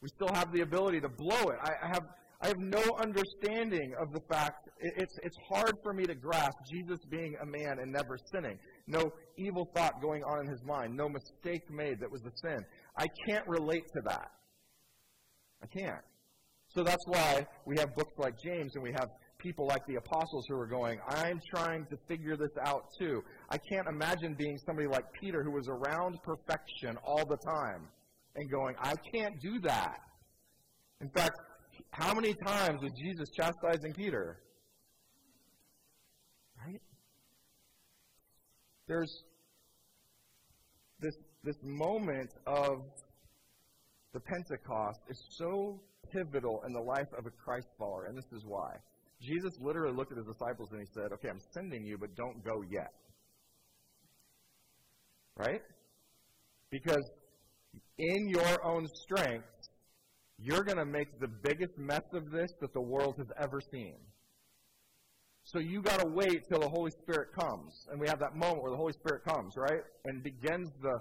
[0.01, 1.59] We still have the ability to blow it.
[1.63, 2.05] I, I have
[2.41, 6.99] I have no understanding of the fact it's it's hard for me to grasp Jesus
[7.11, 8.59] being a man and never sinning.
[8.87, 12.65] No evil thought going on in his mind, no mistake made that was a sin.
[12.97, 14.31] I can't relate to that.
[15.63, 16.03] I can't.
[16.69, 19.09] So that's why we have books like James and we have
[19.39, 23.23] people like the apostles who are going, I'm trying to figure this out too.
[23.51, 27.89] I can't imagine being somebody like Peter who was around perfection all the time
[28.37, 30.01] and going, I can't do that.
[31.01, 31.37] In fact,
[31.91, 34.39] how many times was Jesus chastising Peter?
[36.67, 36.81] Right?
[38.87, 39.25] There's
[41.01, 42.83] this, this moment of
[44.13, 45.81] the Pentecost is so
[46.13, 48.77] pivotal in the life of a Christ follower, and this is why.
[49.21, 52.45] Jesus literally looked at his disciples and he said, Okay, I'm sending you, but don't
[52.45, 52.93] go yet.
[55.37, 55.63] Right?
[56.71, 57.11] Because
[57.99, 59.47] in your own strength,
[60.39, 63.97] you're going to make the biggest mess of this that the world has ever seen.
[65.45, 68.63] So you got to wait till the Holy Spirit comes, and we have that moment
[68.63, 70.99] where the Holy Spirit comes, right, and begins the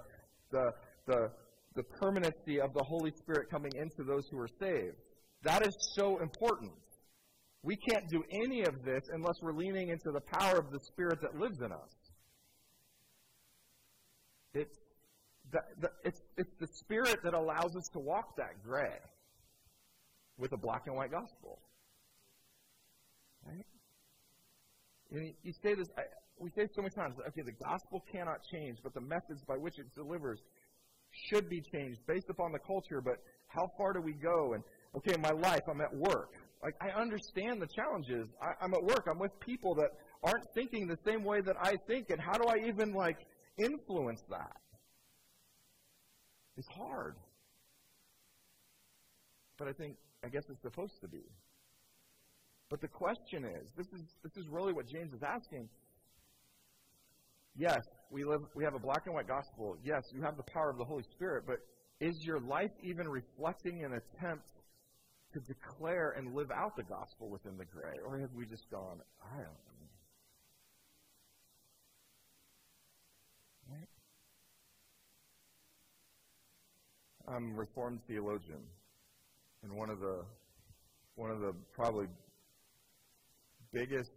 [0.50, 0.72] the
[1.06, 1.30] the
[1.74, 4.96] the permanency of the Holy Spirit coming into those who are saved.
[5.42, 6.72] That is so important.
[7.62, 11.20] We can't do any of this unless we're leaning into the power of the Spirit
[11.22, 11.94] that lives in us.
[14.52, 14.78] It's
[15.50, 18.98] the, the, it's, it's the Spirit that allows us to walk that gray
[20.36, 21.58] with a black and white gospel.
[23.46, 23.64] Right?
[25.14, 26.02] And you say this, I,
[26.38, 29.78] we say so many times, okay, the gospel cannot change, but the methods by which
[29.78, 30.40] it delivers
[31.28, 34.54] should be changed based upon the culture, but how far do we go?
[34.54, 34.64] And,
[34.96, 36.32] okay, my life, I'm at work.
[36.62, 38.26] Like, I understand the challenges.
[38.42, 39.06] I, I'm at work.
[39.08, 39.90] I'm with people that
[40.24, 43.18] aren't thinking the same way that I think, and how do I even, like,
[43.56, 44.56] influence that?
[46.56, 47.16] It's hard.
[49.58, 51.22] But I think I guess it's supposed to be.
[52.74, 55.68] But the question is, this is this is really what James is asking.
[57.54, 57.78] Yes,
[58.10, 59.76] we live we have a black and white gospel.
[59.84, 61.58] Yes, you have the power of the Holy Spirit, but
[62.00, 64.48] is your life even reflecting an attempt
[65.34, 67.94] to declare and live out the gospel within the gray?
[68.04, 69.86] Or have we just gone, I don't know?
[77.28, 78.66] I'm a Reformed theologian.
[79.62, 80.24] And one of the
[81.14, 82.08] one of the probably
[83.74, 84.10] biggest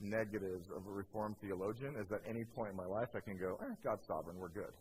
[0.00, 3.58] negatives of a reformed theologian is that any point in my life I can go,
[3.62, 4.72] eh, God's sovereign, we're good.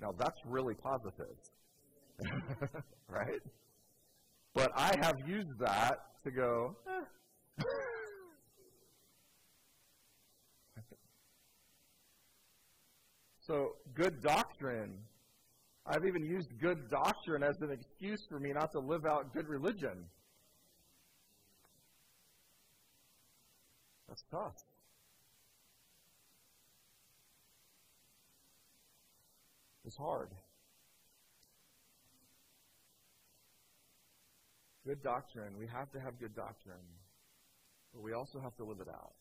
[0.00, 1.36] Now that's really positive.
[3.08, 3.40] right?
[4.54, 7.62] But I have used that to go, eh.
[13.40, 14.98] so good doctrine
[15.86, 19.48] I've even used good doctrine as an excuse for me not to live out good
[19.48, 20.04] religion.
[24.10, 24.56] That's tough.
[29.86, 30.28] It's hard.
[34.84, 35.56] Good doctrine.
[35.58, 36.76] We have to have good doctrine,
[37.94, 39.14] but we also have to live it out.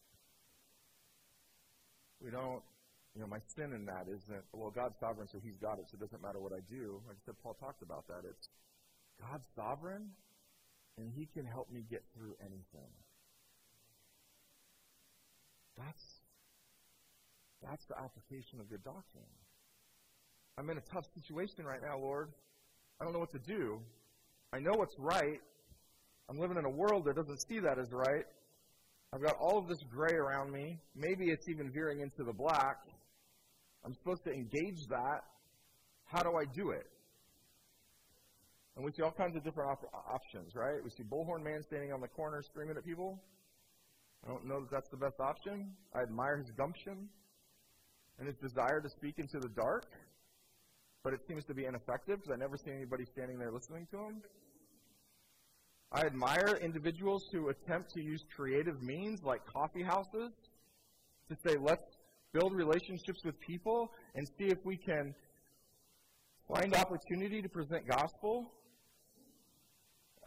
[2.22, 2.62] We don't
[3.16, 5.98] you know, my sin in that isn't, well, God's sovereign, so He's got it, so
[5.98, 7.02] it doesn't matter what I do.
[7.08, 8.22] Like I said, Paul talked about that.
[8.24, 8.50] It's
[9.20, 10.10] God's sovereign,
[10.98, 12.94] and He can help me get through anything.
[15.80, 16.04] That's
[17.64, 19.32] that's the application of good doctrine.
[20.58, 22.30] I'm in a tough situation right now, Lord.
[23.00, 23.80] I don't know what to do.
[24.54, 25.40] I know what's right.
[26.30, 28.26] I'm living in a world that doesn't see that as right.
[29.14, 30.78] I've got all of this gray around me.
[30.96, 32.78] Maybe it's even veering into the black.
[33.86, 35.22] I'm supposed to engage that.
[36.06, 36.86] How do I do it?
[38.76, 40.84] And we see all kinds of different op- options, right?
[40.84, 43.20] We see Bullhorn Man standing on the corner screaming at people.
[44.26, 45.72] I don't know that that's the best option.
[45.96, 47.10] I admire his gumption.
[48.20, 49.86] and his desire to speak into the dark,
[51.04, 53.98] but it seems to be ineffective because I never see anybody standing there listening to
[53.98, 54.22] him.
[55.92, 60.32] I admire individuals who attempt to use creative means like coffee houses
[61.30, 61.98] to say, let's
[62.34, 65.16] build relationships with people and see if we can
[66.54, 68.52] find opportunity to present gospel.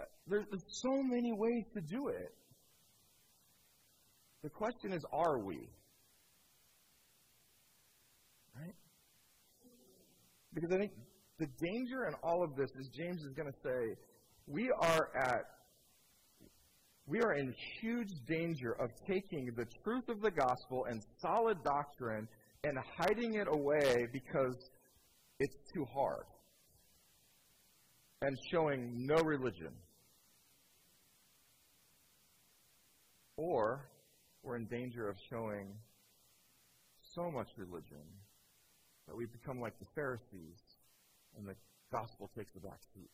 [0.00, 2.35] Uh, there's, there's so many ways to do it.
[4.42, 5.68] The question is, are we?
[8.57, 8.74] Right?
[10.52, 10.92] Because I think
[11.38, 13.96] the danger in all of this is James is going to say,
[14.46, 15.44] we are at
[17.07, 22.28] we are in huge danger of taking the truth of the gospel and solid doctrine
[22.62, 24.55] and hiding it away because
[25.40, 26.24] it's too hard
[28.22, 29.72] and showing no religion.
[33.37, 33.88] Or
[34.42, 35.68] we're in danger of showing
[37.14, 38.05] so much religion
[39.07, 40.61] that we become like the Pharisees
[41.37, 41.55] and the
[41.90, 43.11] gospel takes the back seat.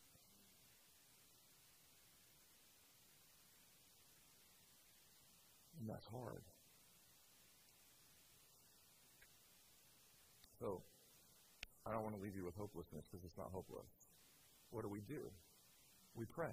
[5.79, 6.43] And that's hard.
[10.59, 10.81] So,
[11.85, 13.87] I don't want to leave you with hopelessness because it's not hopeless.
[14.71, 15.31] What do we do?
[16.15, 16.51] We pray.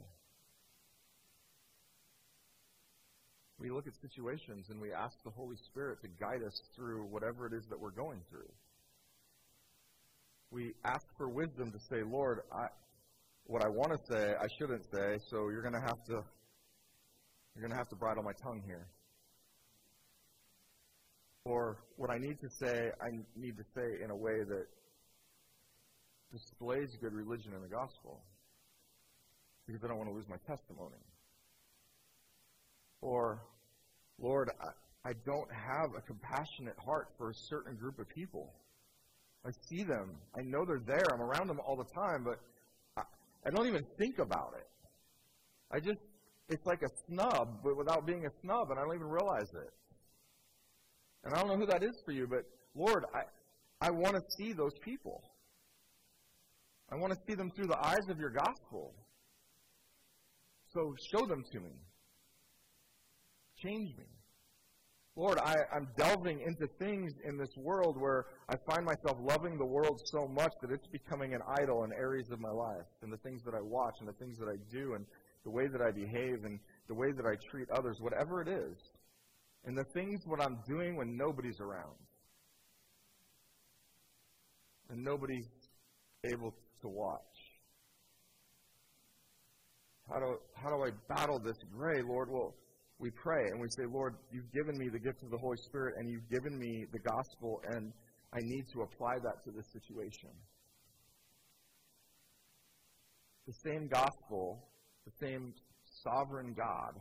[3.59, 7.47] We look at situations and we ask the Holy Spirit to guide us through whatever
[7.47, 8.51] it is that we're going through.
[10.51, 12.67] We ask for wisdom to say, Lord, I,
[13.45, 16.23] what I want to say, I shouldn't say, so you're going to have to
[17.55, 18.87] you're going to have to bridle my tongue here.
[21.47, 24.67] Or what I need to say, I need to say in a way that
[26.31, 28.21] displays good religion in the gospel
[29.67, 31.01] because I don't want to lose my testimony.
[33.01, 33.43] Or,
[34.19, 38.53] Lord, I, I don't have a compassionate heart for a certain group of people.
[39.45, 40.17] I see them.
[40.37, 41.05] I know they're there.
[41.13, 42.41] I'm around them all the time, but
[42.97, 43.03] I,
[43.47, 44.67] I don't even think about it.
[45.71, 46.01] I just,
[46.49, 49.73] it's like a snub, but without being a snub, and I don't even realize it.
[51.25, 53.23] And I don't know who that is for you, but Lord, I,
[53.81, 55.23] I want to see those people.
[56.91, 58.95] I want to see them through the eyes of your gospel.
[60.73, 61.71] So show them to me.
[63.63, 64.05] Change me.
[65.17, 69.65] Lord, I, am delving into things in this world where I find myself loving the
[69.65, 73.17] world so much that it's becoming an idol in areas of my life, and the
[73.19, 75.07] things that I watch, and the things that I do, and
[75.45, 78.77] the way that I behave, and the way that I treat others, whatever it is
[79.67, 81.97] and the things what I'm doing when nobody's around.
[84.89, 85.49] And nobody's
[86.25, 87.21] able to watch.
[90.09, 92.31] How do, how do I battle this gray, Lord?
[92.31, 92.55] Well,
[92.99, 95.95] we pray and we say, Lord, you've given me the gift of the Holy Spirit
[95.99, 97.93] and you've given me the gospel, and
[98.33, 100.31] I need to apply that to this situation.
[103.47, 104.69] The same gospel,
[105.05, 105.55] the same
[106.03, 107.01] sovereign God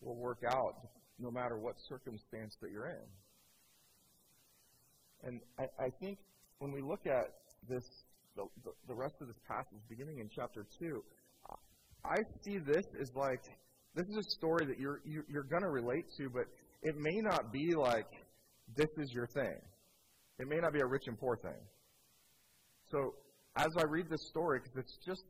[0.00, 0.88] will work out
[1.18, 3.06] no matter what circumstance that you're in.
[5.24, 6.18] And I, I think
[6.58, 7.26] when we look at
[7.68, 7.82] this,
[8.36, 11.02] the, the, the rest of this passage, beginning in chapter 2,
[12.08, 13.42] I see this as like,
[13.94, 16.44] this is a story that you're, you're, going to relate to, but
[16.82, 18.06] it may not be like,
[18.76, 19.60] this is your thing.
[20.38, 21.60] It may not be a rich and poor thing.
[22.90, 23.14] So
[23.56, 25.24] as I read this story, because it's just,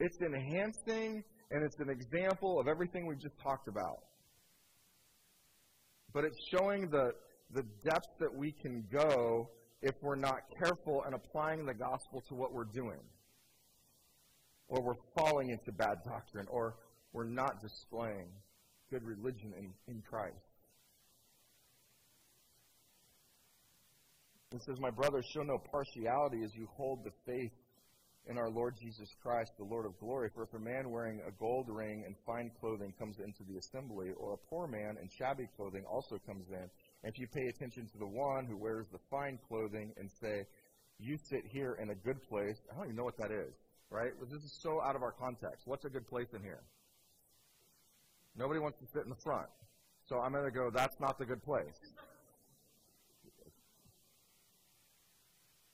[0.00, 3.98] it's enhancing and it's an example of everything we've just talked about.
[6.12, 7.12] But it's showing the,
[7.52, 9.50] the depth that we can go
[9.82, 13.00] if we're not careful and applying the gospel to what we're doing.
[14.74, 16.74] Or we're falling into bad doctrine, or
[17.12, 18.26] we're not displaying
[18.90, 20.34] good religion in, in Christ.
[24.52, 27.52] It says, My brothers, show no partiality as you hold the faith
[28.26, 30.28] in our Lord Jesus Christ, the Lord of glory.
[30.34, 34.10] For if a man wearing a gold ring and fine clothing comes into the assembly,
[34.16, 37.86] or a poor man in shabby clothing also comes in, and if you pay attention
[37.92, 40.46] to the one who wears the fine clothing and say,
[40.98, 43.54] You sit here in a good place, I don't even know what that is,
[43.90, 44.12] right?
[44.30, 45.66] This is so out of our context.
[45.66, 46.62] What's a good place in here?
[48.36, 49.46] Nobody wants to sit in the front.
[50.06, 51.78] So I'm going to go, That's not the good place.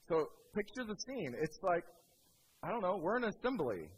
[0.07, 1.35] So picture the scene.
[1.41, 1.85] It's like
[2.63, 3.89] I don't know, we're in an assembly.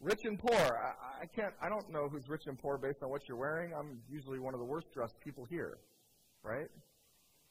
[0.00, 0.54] Rich and poor.
[0.54, 3.72] I, I can't, I don't know who's rich and poor based on what you're wearing.
[3.74, 5.78] I'm usually one of the worst dressed people here,
[6.42, 6.68] right?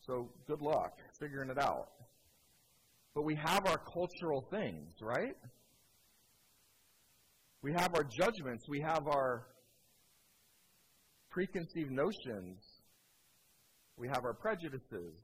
[0.05, 1.89] So good luck figuring it out.
[3.17, 5.35] But we have our cultural things, right?
[7.63, 8.65] We have our judgments.
[8.69, 9.47] We have our
[11.31, 12.59] preconceived notions.
[13.97, 15.15] We have our prejudices.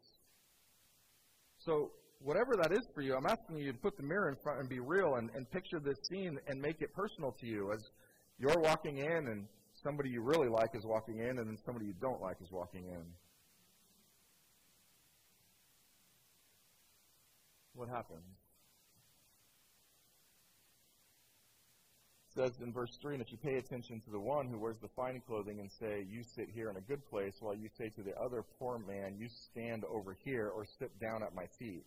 [1.60, 4.62] So, whatever that is for you, I'm asking you to put the mirror in front
[4.62, 7.92] and be real and, and picture this scene and make it personal to you as
[8.40, 9.46] you're walking in and
[9.84, 12.86] somebody you really like is walking in and then somebody you don't like is walking
[12.86, 13.06] in.
[17.76, 18.24] What happens?
[22.30, 24.80] It says in verse 3, and if you pay attention to the one who wears
[24.82, 27.90] the fine clothing and say, You sit here in a good place, while you say
[27.90, 31.86] to the other poor man, You stand over here or sit down at my feet.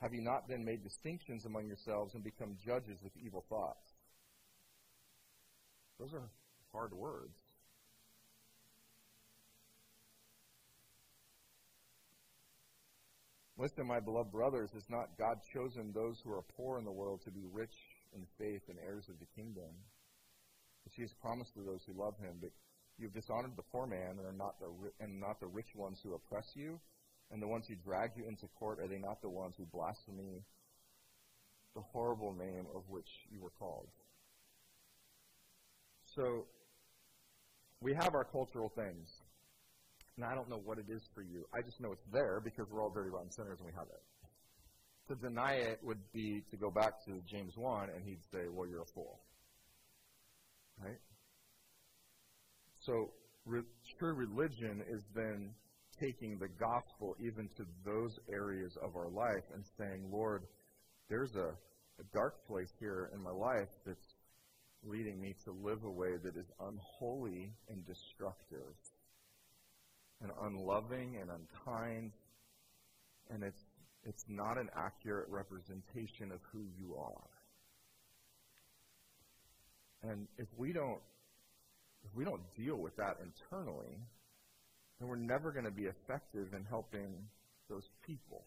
[0.00, 3.92] Have you not then made distinctions among yourselves and become judges with evil thoughts?
[5.98, 6.28] Those are
[6.72, 7.36] hard words.
[13.56, 17.20] Listen, my beloved brothers, has not God chosen those who are poor in the world
[17.24, 17.74] to be rich
[18.14, 19.70] in faith and heirs of the kingdom?
[20.84, 22.38] Which he has promised to those who love him.
[22.40, 22.50] But
[22.98, 24.66] you have dishonored the poor man and, are not the,
[24.98, 26.80] and not the rich ones who oppress you.
[27.30, 30.42] And the ones who drag you into court, are they not the ones who blaspheme
[31.74, 33.88] the horrible name of which you were called?
[36.14, 36.46] So,
[37.80, 39.08] we have our cultural things.
[40.16, 41.44] And I don't know what it is for you.
[41.52, 44.02] I just know it's there because we're all dirty, rotten sinners and we have it.
[45.08, 48.68] To deny it would be to go back to James 1 and he'd say, well,
[48.68, 49.20] you're a fool.
[50.82, 50.98] Right?
[52.80, 53.10] So,
[53.44, 53.62] re-
[53.98, 55.50] true religion is then
[56.00, 60.44] taking the gospel even to those areas of our life and saying, Lord,
[61.08, 61.54] there's a,
[62.00, 64.14] a dark place here in my life that's
[64.82, 68.74] leading me to live a way that is unholy and destructive
[70.22, 72.12] and unloving and unkind
[73.30, 73.64] and it's
[74.06, 77.30] it's not an accurate representation of who you are.
[80.10, 81.00] And if we don't
[82.04, 83.96] if we don't deal with that internally,
[84.98, 87.14] then we're never going to be effective in helping
[87.70, 88.44] those people,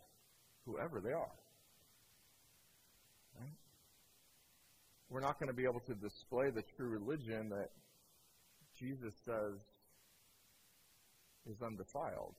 [0.66, 1.36] whoever they are.
[3.40, 3.58] Right?
[5.10, 7.72] We're not going to be able to display the true religion that
[8.78, 9.58] Jesus says
[11.50, 12.36] is undefiled.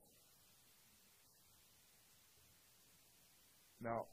[3.81, 4.07] Now,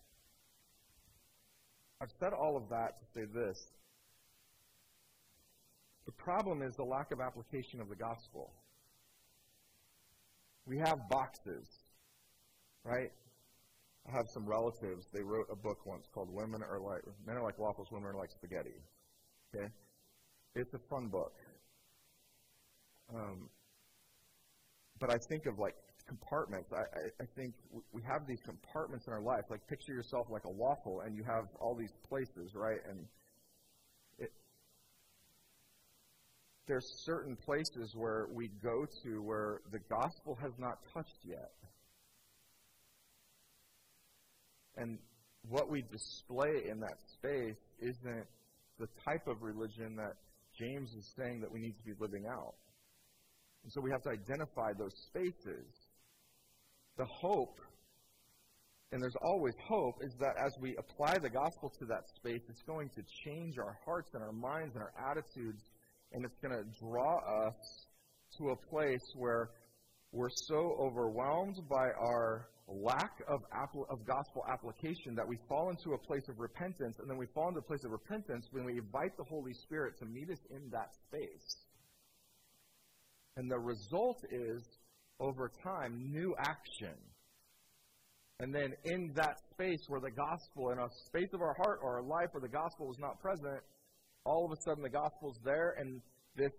[2.02, 3.58] I've said all of that to say this.
[6.06, 8.54] The problem is the lack of application of the gospel.
[10.68, 11.68] We have boxes,
[12.84, 13.12] right?
[14.08, 15.08] I have some relatives.
[15.12, 18.18] They wrote a book once called "Women Are Like Men Are Like Waffles, Women Are
[18.18, 18.76] Like Spaghetti."
[19.56, 19.68] Okay,
[20.56, 21.34] it's a fun book.
[23.14, 23.50] Um,
[25.06, 25.76] but I think of like
[26.08, 26.72] compartments.
[26.74, 27.54] I, I, think
[27.92, 29.44] we have these compartments in our life.
[29.50, 32.80] Like picture yourself like a waffle, and you have all these places, right?
[32.90, 33.06] And
[36.68, 41.52] there's certain places where we go to where the gospel has not touched yet.
[44.76, 44.98] And
[45.48, 48.26] what we display in that space isn't
[48.80, 50.16] the type of religion that
[50.58, 52.56] James is saying that we need to be living out.
[53.66, 55.66] And so we have to identify those spaces.
[56.98, 57.60] The hope,
[58.92, 62.62] and there's always hope, is that as we apply the gospel to that space, it's
[62.62, 65.64] going to change our hearts and our minds and our attitudes,
[66.14, 67.56] and it's going to draw us
[68.38, 69.50] to a place where
[70.12, 73.42] we're so overwhelmed by our lack of,
[73.90, 77.48] of gospel application that we fall into a place of repentance, and then we fall
[77.48, 80.70] into a place of repentance when we invite the Holy Spirit to meet us in
[80.70, 81.66] that space.
[83.38, 84.64] And the result is,
[85.20, 86.96] over time, new action.
[88.40, 91.98] And then in that space where the gospel, in a space of our heart or
[91.98, 93.62] our life where the gospel is not present,
[94.26, 96.02] all of a sudden the gospel's there and
[96.36, 96.52] this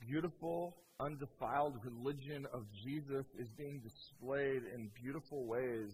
[0.00, 5.92] beautiful, undefiled religion of Jesus is being displayed in beautiful ways,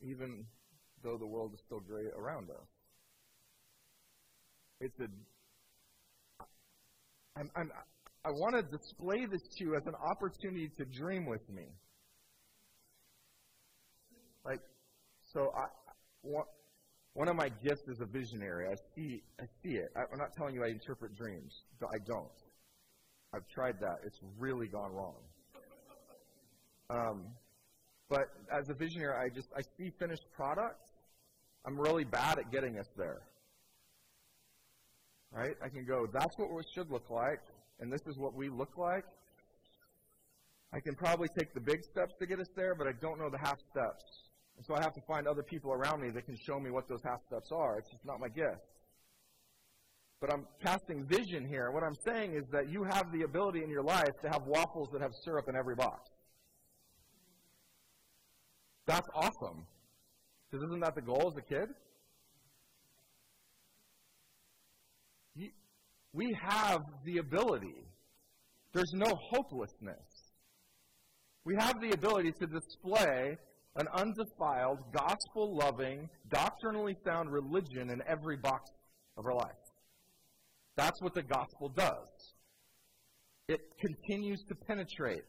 [0.00, 0.44] even
[1.02, 2.68] though the world is still gray around us.
[4.80, 5.08] It's a
[7.36, 7.70] I'm, I'm,
[8.24, 11.64] I want to display this to you as an opportunity to dream with me.
[14.44, 14.60] Like,
[15.32, 15.66] so I,
[17.12, 18.68] one, of my gifts is a visionary.
[18.68, 19.88] I see, I see it.
[19.96, 21.52] I, I'm not telling you I interpret dreams.
[21.82, 22.28] I don't.
[23.34, 23.98] I've tried that.
[24.04, 25.16] It's really gone wrong.
[26.90, 27.24] Um,
[28.08, 30.92] but as a visionary, I just I see finished products.
[31.66, 33.22] I'm really bad at getting us there.
[35.34, 35.56] Right?
[35.64, 37.40] I can go, that's what it should look like,
[37.80, 39.04] and this is what we look like.
[40.72, 43.28] I can probably take the big steps to get us there, but I don't know
[43.28, 44.04] the half steps.
[44.56, 46.88] And so I have to find other people around me that can show me what
[46.88, 47.78] those half steps are.
[47.78, 48.62] It's just not my gift.
[50.24, 51.70] but I'm casting vision here.
[51.70, 54.88] What I'm saying is that you have the ability in your life to have waffles
[54.92, 56.00] that have syrup in every box.
[58.86, 59.66] That's awesome.
[60.50, 61.68] Because isn't that the goal as a kid?
[66.14, 67.84] We have the ability.
[68.72, 70.32] There's no hopelessness.
[71.44, 73.36] We have the ability to display
[73.76, 78.70] an undefiled, gospel loving, doctrinally sound religion in every box
[79.16, 79.50] of our life.
[80.76, 82.34] That's what the gospel does.
[83.48, 85.24] It continues to penetrate.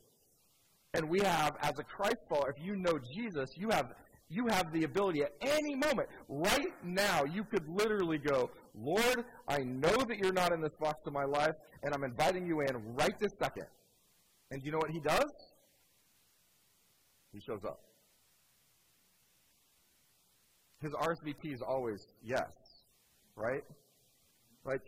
[0.94, 3.88] And we have, as a Christ follower, if you know Jesus, you have
[4.30, 9.60] you have the ability at any moment, right now, you could literally go, Lord, I
[9.60, 11.54] know that you're not in this box of my life,
[11.84, 13.68] and I'm inviting you in right this second.
[14.52, 15.32] And you know what he does?
[17.34, 17.80] He shows up.
[20.82, 22.52] His RSVP is always yes,
[23.36, 23.64] right?
[24.66, 24.82] Like,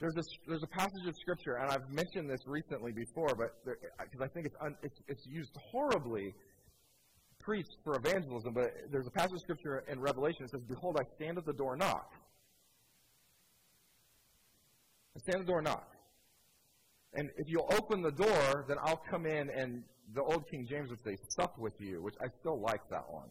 [0.00, 4.20] there's a, there's a passage of Scripture, and I've mentioned this recently before, but because
[4.20, 6.34] I think it's, un, it's, it's used horribly
[7.44, 11.04] preached for evangelism, but there's a passage of scripture in Revelation that says, Behold, I
[11.16, 12.10] stand at the door and knock.
[15.16, 15.88] I stand at the door and knock.
[17.12, 19.84] And if you'll open the door, then I'll come in and
[20.14, 23.28] the old King James would say, sup with you, which I still like that one.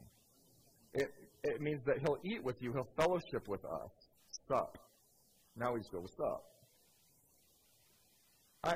[0.93, 1.09] It,
[1.43, 3.91] it means that he'll eat with you, he'll fellowship with us.
[4.47, 4.77] Sup.
[5.55, 6.43] Now we just go, what's up?
[8.63, 8.75] I,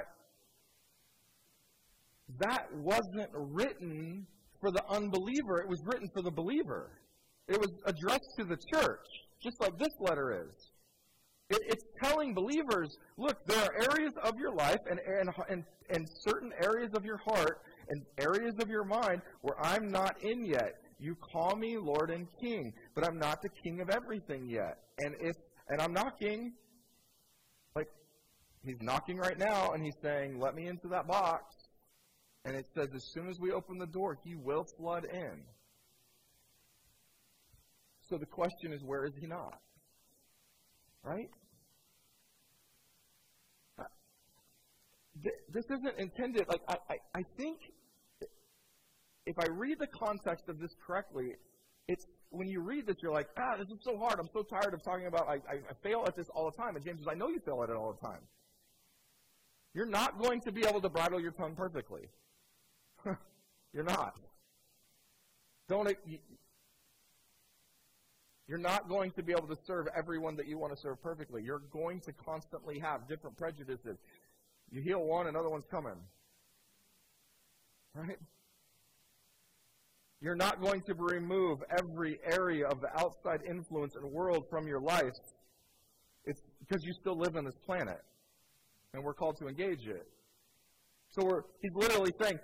[2.39, 4.27] that wasn't written
[4.59, 6.91] for the unbeliever, it was written for the believer.
[7.47, 9.05] It was addressed to the church,
[9.41, 10.71] just like this letter is.
[11.49, 16.07] It, it's telling believers, look, there are areas of your life and, and, and, and
[16.27, 20.75] certain areas of your heart and areas of your mind where I'm not in yet.
[20.99, 24.79] You call me Lord and King, but I'm not the King of everything yet.
[24.97, 25.35] And if
[25.69, 26.53] and I'm knocking,
[27.75, 27.87] like
[28.63, 31.56] he's knocking right now, and he's saying, "Let me into that box."
[32.47, 35.43] And it says, as soon as we open the door, he will flood in.
[38.09, 39.59] So the question is, where is he not?
[41.03, 41.29] Right?
[43.77, 43.83] Uh,
[45.53, 47.57] this isn't intended, like, I, I, I think
[49.25, 51.33] if I read the context of this correctly,
[51.89, 54.21] it's when you read this, you're like, ah, this is so hard.
[54.21, 56.77] I'm so tired of talking about I, I, I fail at this all the time.
[56.77, 58.21] And James says, I know you fail at it all the time.
[59.73, 62.07] You're not going to be able to bridle your tongue perfectly.
[63.73, 64.15] You're not.
[65.69, 65.89] Don't.
[68.47, 71.43] You're not going to be able to serve everyone that you want to serve perfectly.
[71.43, 73.97] You're going to constantly have different prejudices.
[74.71, 75.97] You heal one, another one's coming.
[77.93, 78.17] Right?
[80.21, 84.79] You're not going to remove every area of the outside influence and world from your
[84.79, 85.13] life.
[86.25, 88.01] It's because you still live on this planet.
[88.93, 90.07] And we're called to engage it.
[91.09, 92.39] So we're, he's literally saying,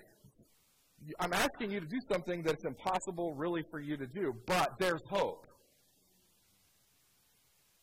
[1.20, 5.02] I'm asking you to do something that's impossible really for you to do, but there's
[5.10, 5.46] hope.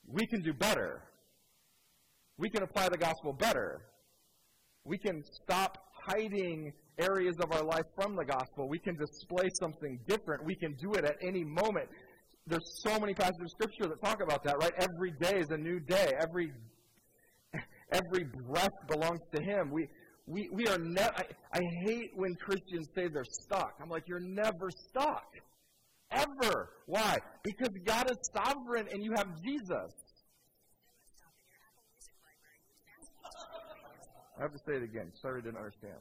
[0.06, 1.02] We can do better.
[2.38, 3.82] We can apply the gospel better.
[4.84, 8.68] We can stop hiding areas of our life from the gospel.
[8.68, 10.44] We can display something different.
[10.44, 11.88] We can do it at any moment.
[12.46, 14.72] There's so many passages of scripture that talk about that, right?
[14.78, 16.12] Every day is a new day.
[16.20, 16.52] Every
[17.92, 19.70] every breath belongs to him.
[19.70, 19.88] We
[20.30, 23.74] we, we are never, I, I hate when Christians say they're stuck.
[23.82, 25.26] I'm like, you're never stuck.
[26.12, 26.70] Ever.
[26.86, 27.18] Why?
[27.42, 29.92] Because God is sovereign and you have Jesus.
[34.38, 35.10] I have to say it again.
[35.20, 35.98] Sorry, I didn't understand.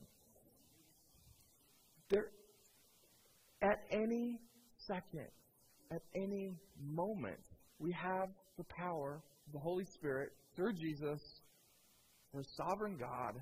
[2.10, 2.28] There,
[3.62, 4.40] at any
[4.78, 5.28] second,
[5.92, 7.40] at any moment,
[7.80, 11.20] we have the power of the Holy Spirit through Jesus,
[12.34, 13.42] the sovereign God,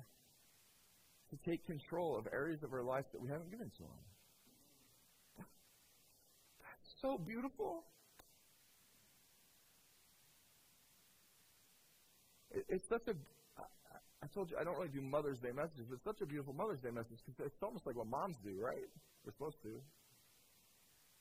[1.30, 5.46] to take control of areas of our life that we haven't given to Him.
[6.60, 7.84] That's so beautiful.
[12.68, 13.14] it's such a.
[14.22, 16.52] I told you I don't really do Mother's Day messages, but it's such a beautiful
[16.52, 18.82] Mother's Day message because it's almost like what moms do, right?
[19.24, 19.78] We're supposed to.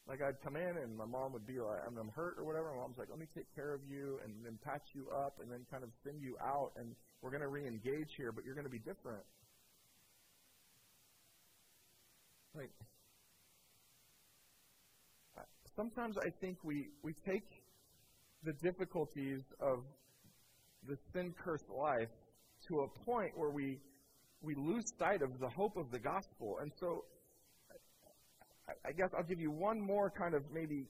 [0.08, 2.72] Like I'd come in and my mom would be like, I'm, hurt or whatever.
[2.72, 5.51] My mom's like, let me take care of you and then patch you up and
[5.51, 8.66] then kind of send you out and we're going to re-engage here, but you're going
[8.66, 9.24] to be different.
[12.55, 12.71] Like,
[15.75, 17.43] sometimes I think we, we take
[18.43, 19.83] the difficulties of
[20.87, 22.09] the sin cursed life
[22.67, 23.79] to a point where we,
[24.41, 26.57] we lose sight of the hope of the gospel.
[26.61, 27.05] And so,
[28.67, 30.87] I, I guess I'll give you one more kind of maybe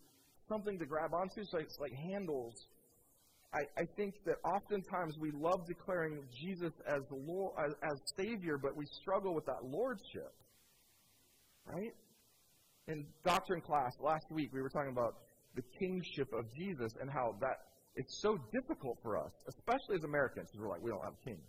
[0.48, 1.44] something to grab onto.
[1.44, 2.54] So it's like handles.
[3.54, 8.76] I, I think that oftentimes we love declaring Jesus as, Lord, as, as Savior, but
[8.76, 10.34] we struggle with that Lordship.
[11.72, 11.94] Right?
[12.88, 15.16] In doctrine class last week, we were talking about
[15.56, 17.60] the kingship of Jesus and how that
[17.96, 21.26] it's so difficult for us, especially as Americans, because we're like, we don't have a
[21.26, 21.40] king.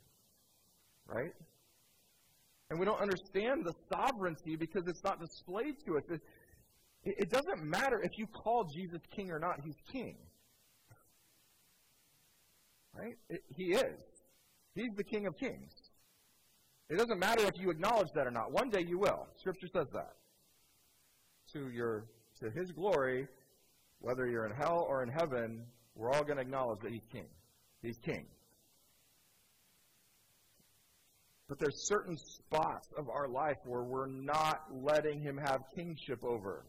[1.07, 1.33] Right?
[2.71, 6.05] And we don't understand the sovereignty because it's not displayed to us.
[6.09, 6.21] It,
[7.05, 10.17] it doesn't matter if you call Jesus king or not, he's king.
[12.95, 13.17] Right?
[13.29, 13.99] It, he is.
[14.75, 15.73] He's the king of kings.
[16.89, 18.51] It doesn't matter if you acknowledge that or not.
[18.51, 19.27] One day you will.
[19.37, 20.15] Scripture says that.
[21.53, 22.07] To your
[22.41, 23.27] to his glory,
[24.01, 25.65] whether you're in hell or in heaven,
[25.95, 27.27] we're all going to acknowledge that he's king.
[27.83, 28.27] He's king.
[31.49, 36.65] But there's certain spots of our life where we're not letting him have kingship over.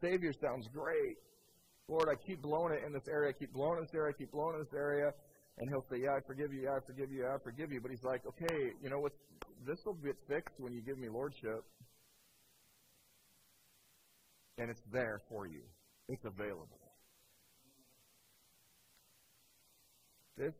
[0.00, 1.16] Savior sounds great.
[1.88, 4.18] Lord, I keep blowing it in this area, I keep blowing in this area, I
[4.18, 5.12] keep blowing in this area.
[5.58, 7.80] And he'll say, Yeah, I forgive you, yeah, I forgive you, yeah, I forgive you.
[7.80, 9.12] But he's like, Okay, you know what?
[9.66, 11.64] This will get fixed when you give me lordship.
[14.58, 15.62] And it's there for you,
[16.08, 16.78] it's available.
[20.36, 20.54] This,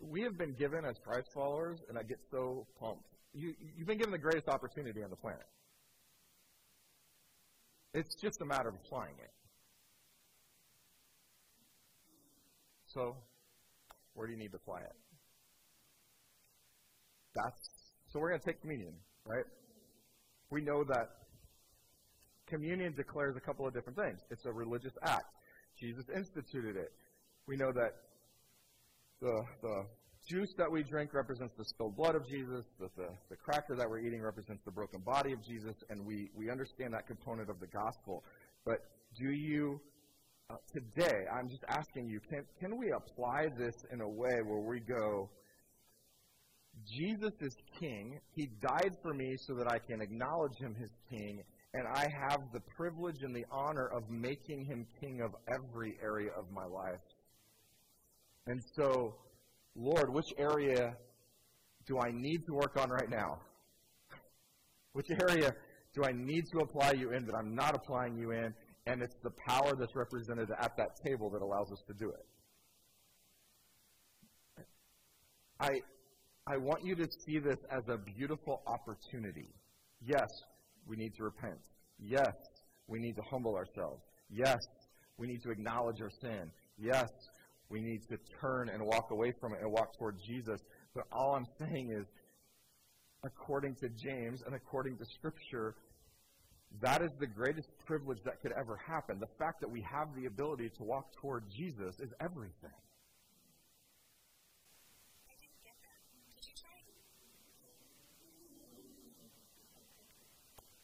[0.00, 3.04] we have been given as Christ followers, and I get so pumped.
[3.32, 5.46] You, you've been given the greatest opportunity on the planet.
[7.94, 9.30] It's just a matter of applying it.
[12.86, 13.16] So,
[14.16, 14.96] where do you need to apply it?
[17.34, 17.70] That's
[18.08, 18.94] so we're going to take communion,
[19.26, 19.44] right?
[20.50, 21.10] We know that
[22.48, 24.20] communion declares a couple of different things.
[24.30, 25.26] It's a religious act.
[25.78, 26.92] Jesus instituted it.
[27.46, 27.92] We know that
[29.20, 29.84] the the
[30.26, 33.88] juice that we drink represents the spilled blood of Jesus, that the, the cracker that
[33.88, 37.60] we're eating represents the broken body of Jesus, and we, we understand that component of
[37.60, 38.24] the gospel.
[38.64, 38.78] But
[39.16, 39.80] do you
[40.48, 44.60] uh, today, I'm just asking you, can, can we apply this in a way where
[44.60, 45.28] we go,
[46.86, 48.20] Jesus is king.
[48.32, 51.42] He died for me so that I can acknowledge him as king,
[51.74, 56.30] and I have the privilege and the honor of making him king of every area
[56.38, 57.00] of my life.
[58.46, 59.16] And so,
[59.74, 60.96] Lord, which area
[61.86, 63.38] do I need to work on right now?
[64.92, 65.52] Which area
[65.94, 68.54] do I need to apply you in that I'm not applying you in?
[68.86, 72.26] And it's the power that's represented at that table that allows us to do it.
[75.58, 75.80] I,
[76.46, 79.48] I want you to see this as a beautiful opportunity.
[80.04, 80.28] Yes,
[80.86, 81.58] we need to repent.
[81.98, 82.34] Yes,
[82.86, 84.02] we need to humble ourselves.
[84.30, 84.58] Yes,
[85.18, 86.50] we need to acknowledge our sin.
[86.78, 87.08] Yes,
[87.70, 90.60] we need to turn and walk away from it and walk toward Jesus.
[90.94, 92.06] But all I'm saying is,
[93.24, 95.74] according to James and according to Scripture,
[96.80, 99.18] that is the greatest privilege that could ever happen.
[99.18, 102.70] The fact that we have the ability to walk toward Jesus is everything.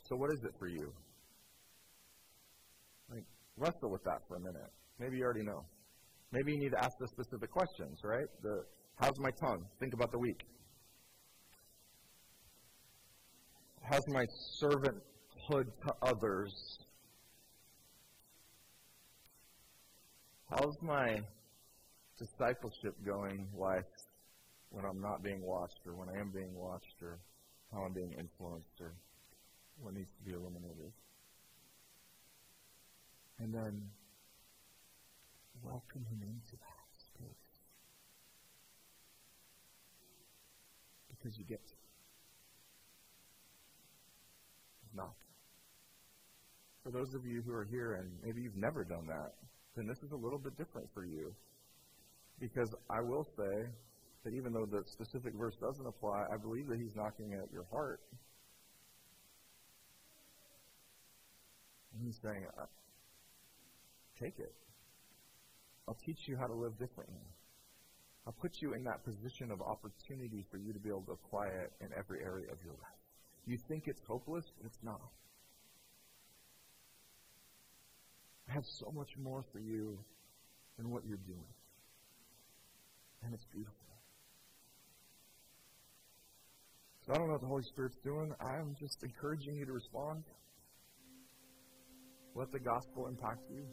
[0.08, 0.92] So, what is it for you?
[3.10, 3.24] Like,
[3.56, 4.70] wrestle with that for a minute.
[4.98, 5.64] Maybe you already know.
[6.32, 8.26] Maybe you need to ask the specific questions, right?
[8.42, 8.64] The
[8.96, 9.64] how's my tongue?
[9.80, 10.44] Think about the week.
[13.82, 14.24] How's my
[14.58, 15.02] servant
[15.50, 16.78] to others.
[20.48, 21.20] How's my
[22.18, 23.84] discipleship going life
[24.70, 27.18] when I'm not being watched or when I am being watched or
[27.72, 28.92] how I'm being influenced or
[29.80, 30.92] what needs to be eliminated?
[33.38, 33.82] And then
[35.62, 37.26] welcome him into that space.
[41.08, 41.74] Because you get to.
[44.94, 45.16] Knock.
[46.82, 49.34] For those of you who are here and maybe you've never done that,
[49.76, 51.32] then this is a little bit different for you.
[52.40, 53.68] Because I will say
[54.24, 57.66] that even though the specific verse doesn't apply, I believe that he's knocking at your
[57.70, 58.00] heart.
[61.94, 62.66] And he's saying, uh,
[64.20, 64.54] take it.
[65.86, 67.26] I'll teach you how to live differently.
[68.26, 71.46] I'll put you in that position of opportunity for you to be able to apply
[71.46, 73.00] it in every area of your life.
[73.46, 75.10] You think it's hopeless, it's not.
[78.52, 79.98] Have so much more for you
[80.76, 81.54] than what you're doing.
[83.24, 83.76] And it's beautiful.
[87.06, 88.32] So I don't know what the Holy Spirit's doing.
[88.40, 90.22] I'm just encouraging you to respond.
[92.34, 93.64] Let the gospel impact you.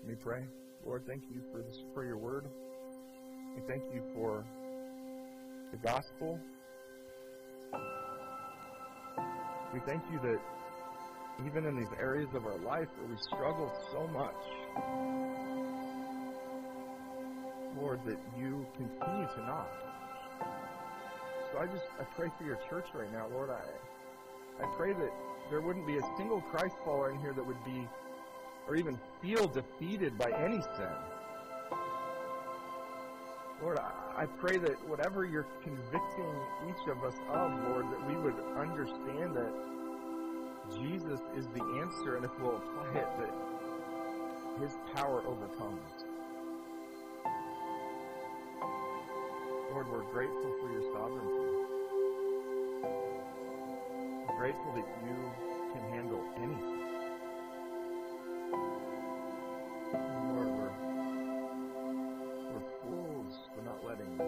[0.00, 0.42] Let me pray.
[0.84, 2.46] Lord, thank you for this for your word.
[3.56, 4.44] And thank you for
[5.70, 6.40] the gospel.
[9.72, 10.38] We thank you that
[11.46, 14.34] even in these areas of our life where we struggle so much,
[17.80, 19.70] Lord, that you continue to knock.
[21.52, 23.50] So I just I pray for your church right now, Lord.
[23.50, 25.12] I I pray that
[25.50, 27.88] there wouldn't be a single Christ follower in here that would be
[28.66, 30.96] or even feel defeated by any sin.
[33.62, 36.34] Lord, I, I pray that whatever you're convicting
[36.68, 39.52] each of us of, Lord, that we would understand that
[40.72, 43.32] Jesus is the answer, and if we'll apply it, that
[44.60, 46.04] his power overcomes.
[49.72, 51.44] Lord, we're grateful for your sovereignty.
[54.26, 55.16] We're grateful that you
[55.72, 56.80] can handle anything.
[60.34, 60.74] Lord, we're,
[62.52, 64.18] we're fools for not letting you.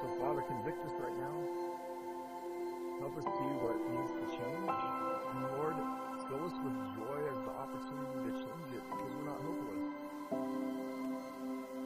[0.00, 0.99] So, Father, convict us.
[3.10, 4.70] Help us see what needs to change.
[4.70, 5.74] And Lord,
[6.30, 9.82] fill us with joy as the opportunity to change it because we're not hopeless.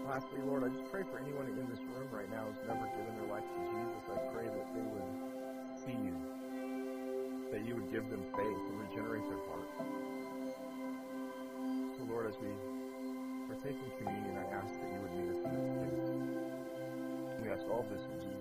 [0.04, 3.16] Lastly, Lord, I just pray for anyone in this room right now who's never given
[3.16, 4.04] their life to Jesus.
[4.04, 5.08] I pray that they would
[5.80, 6.12] see you,
[7.48, 9.68] that you would give them faith and regenerate their heart.
[11.96, 12.52] So, Lord, as we
[13.48, 16.04] partake in communion, I ask that you would meet us in this space.
[17.40, 18.33] We ask all this in Jesus'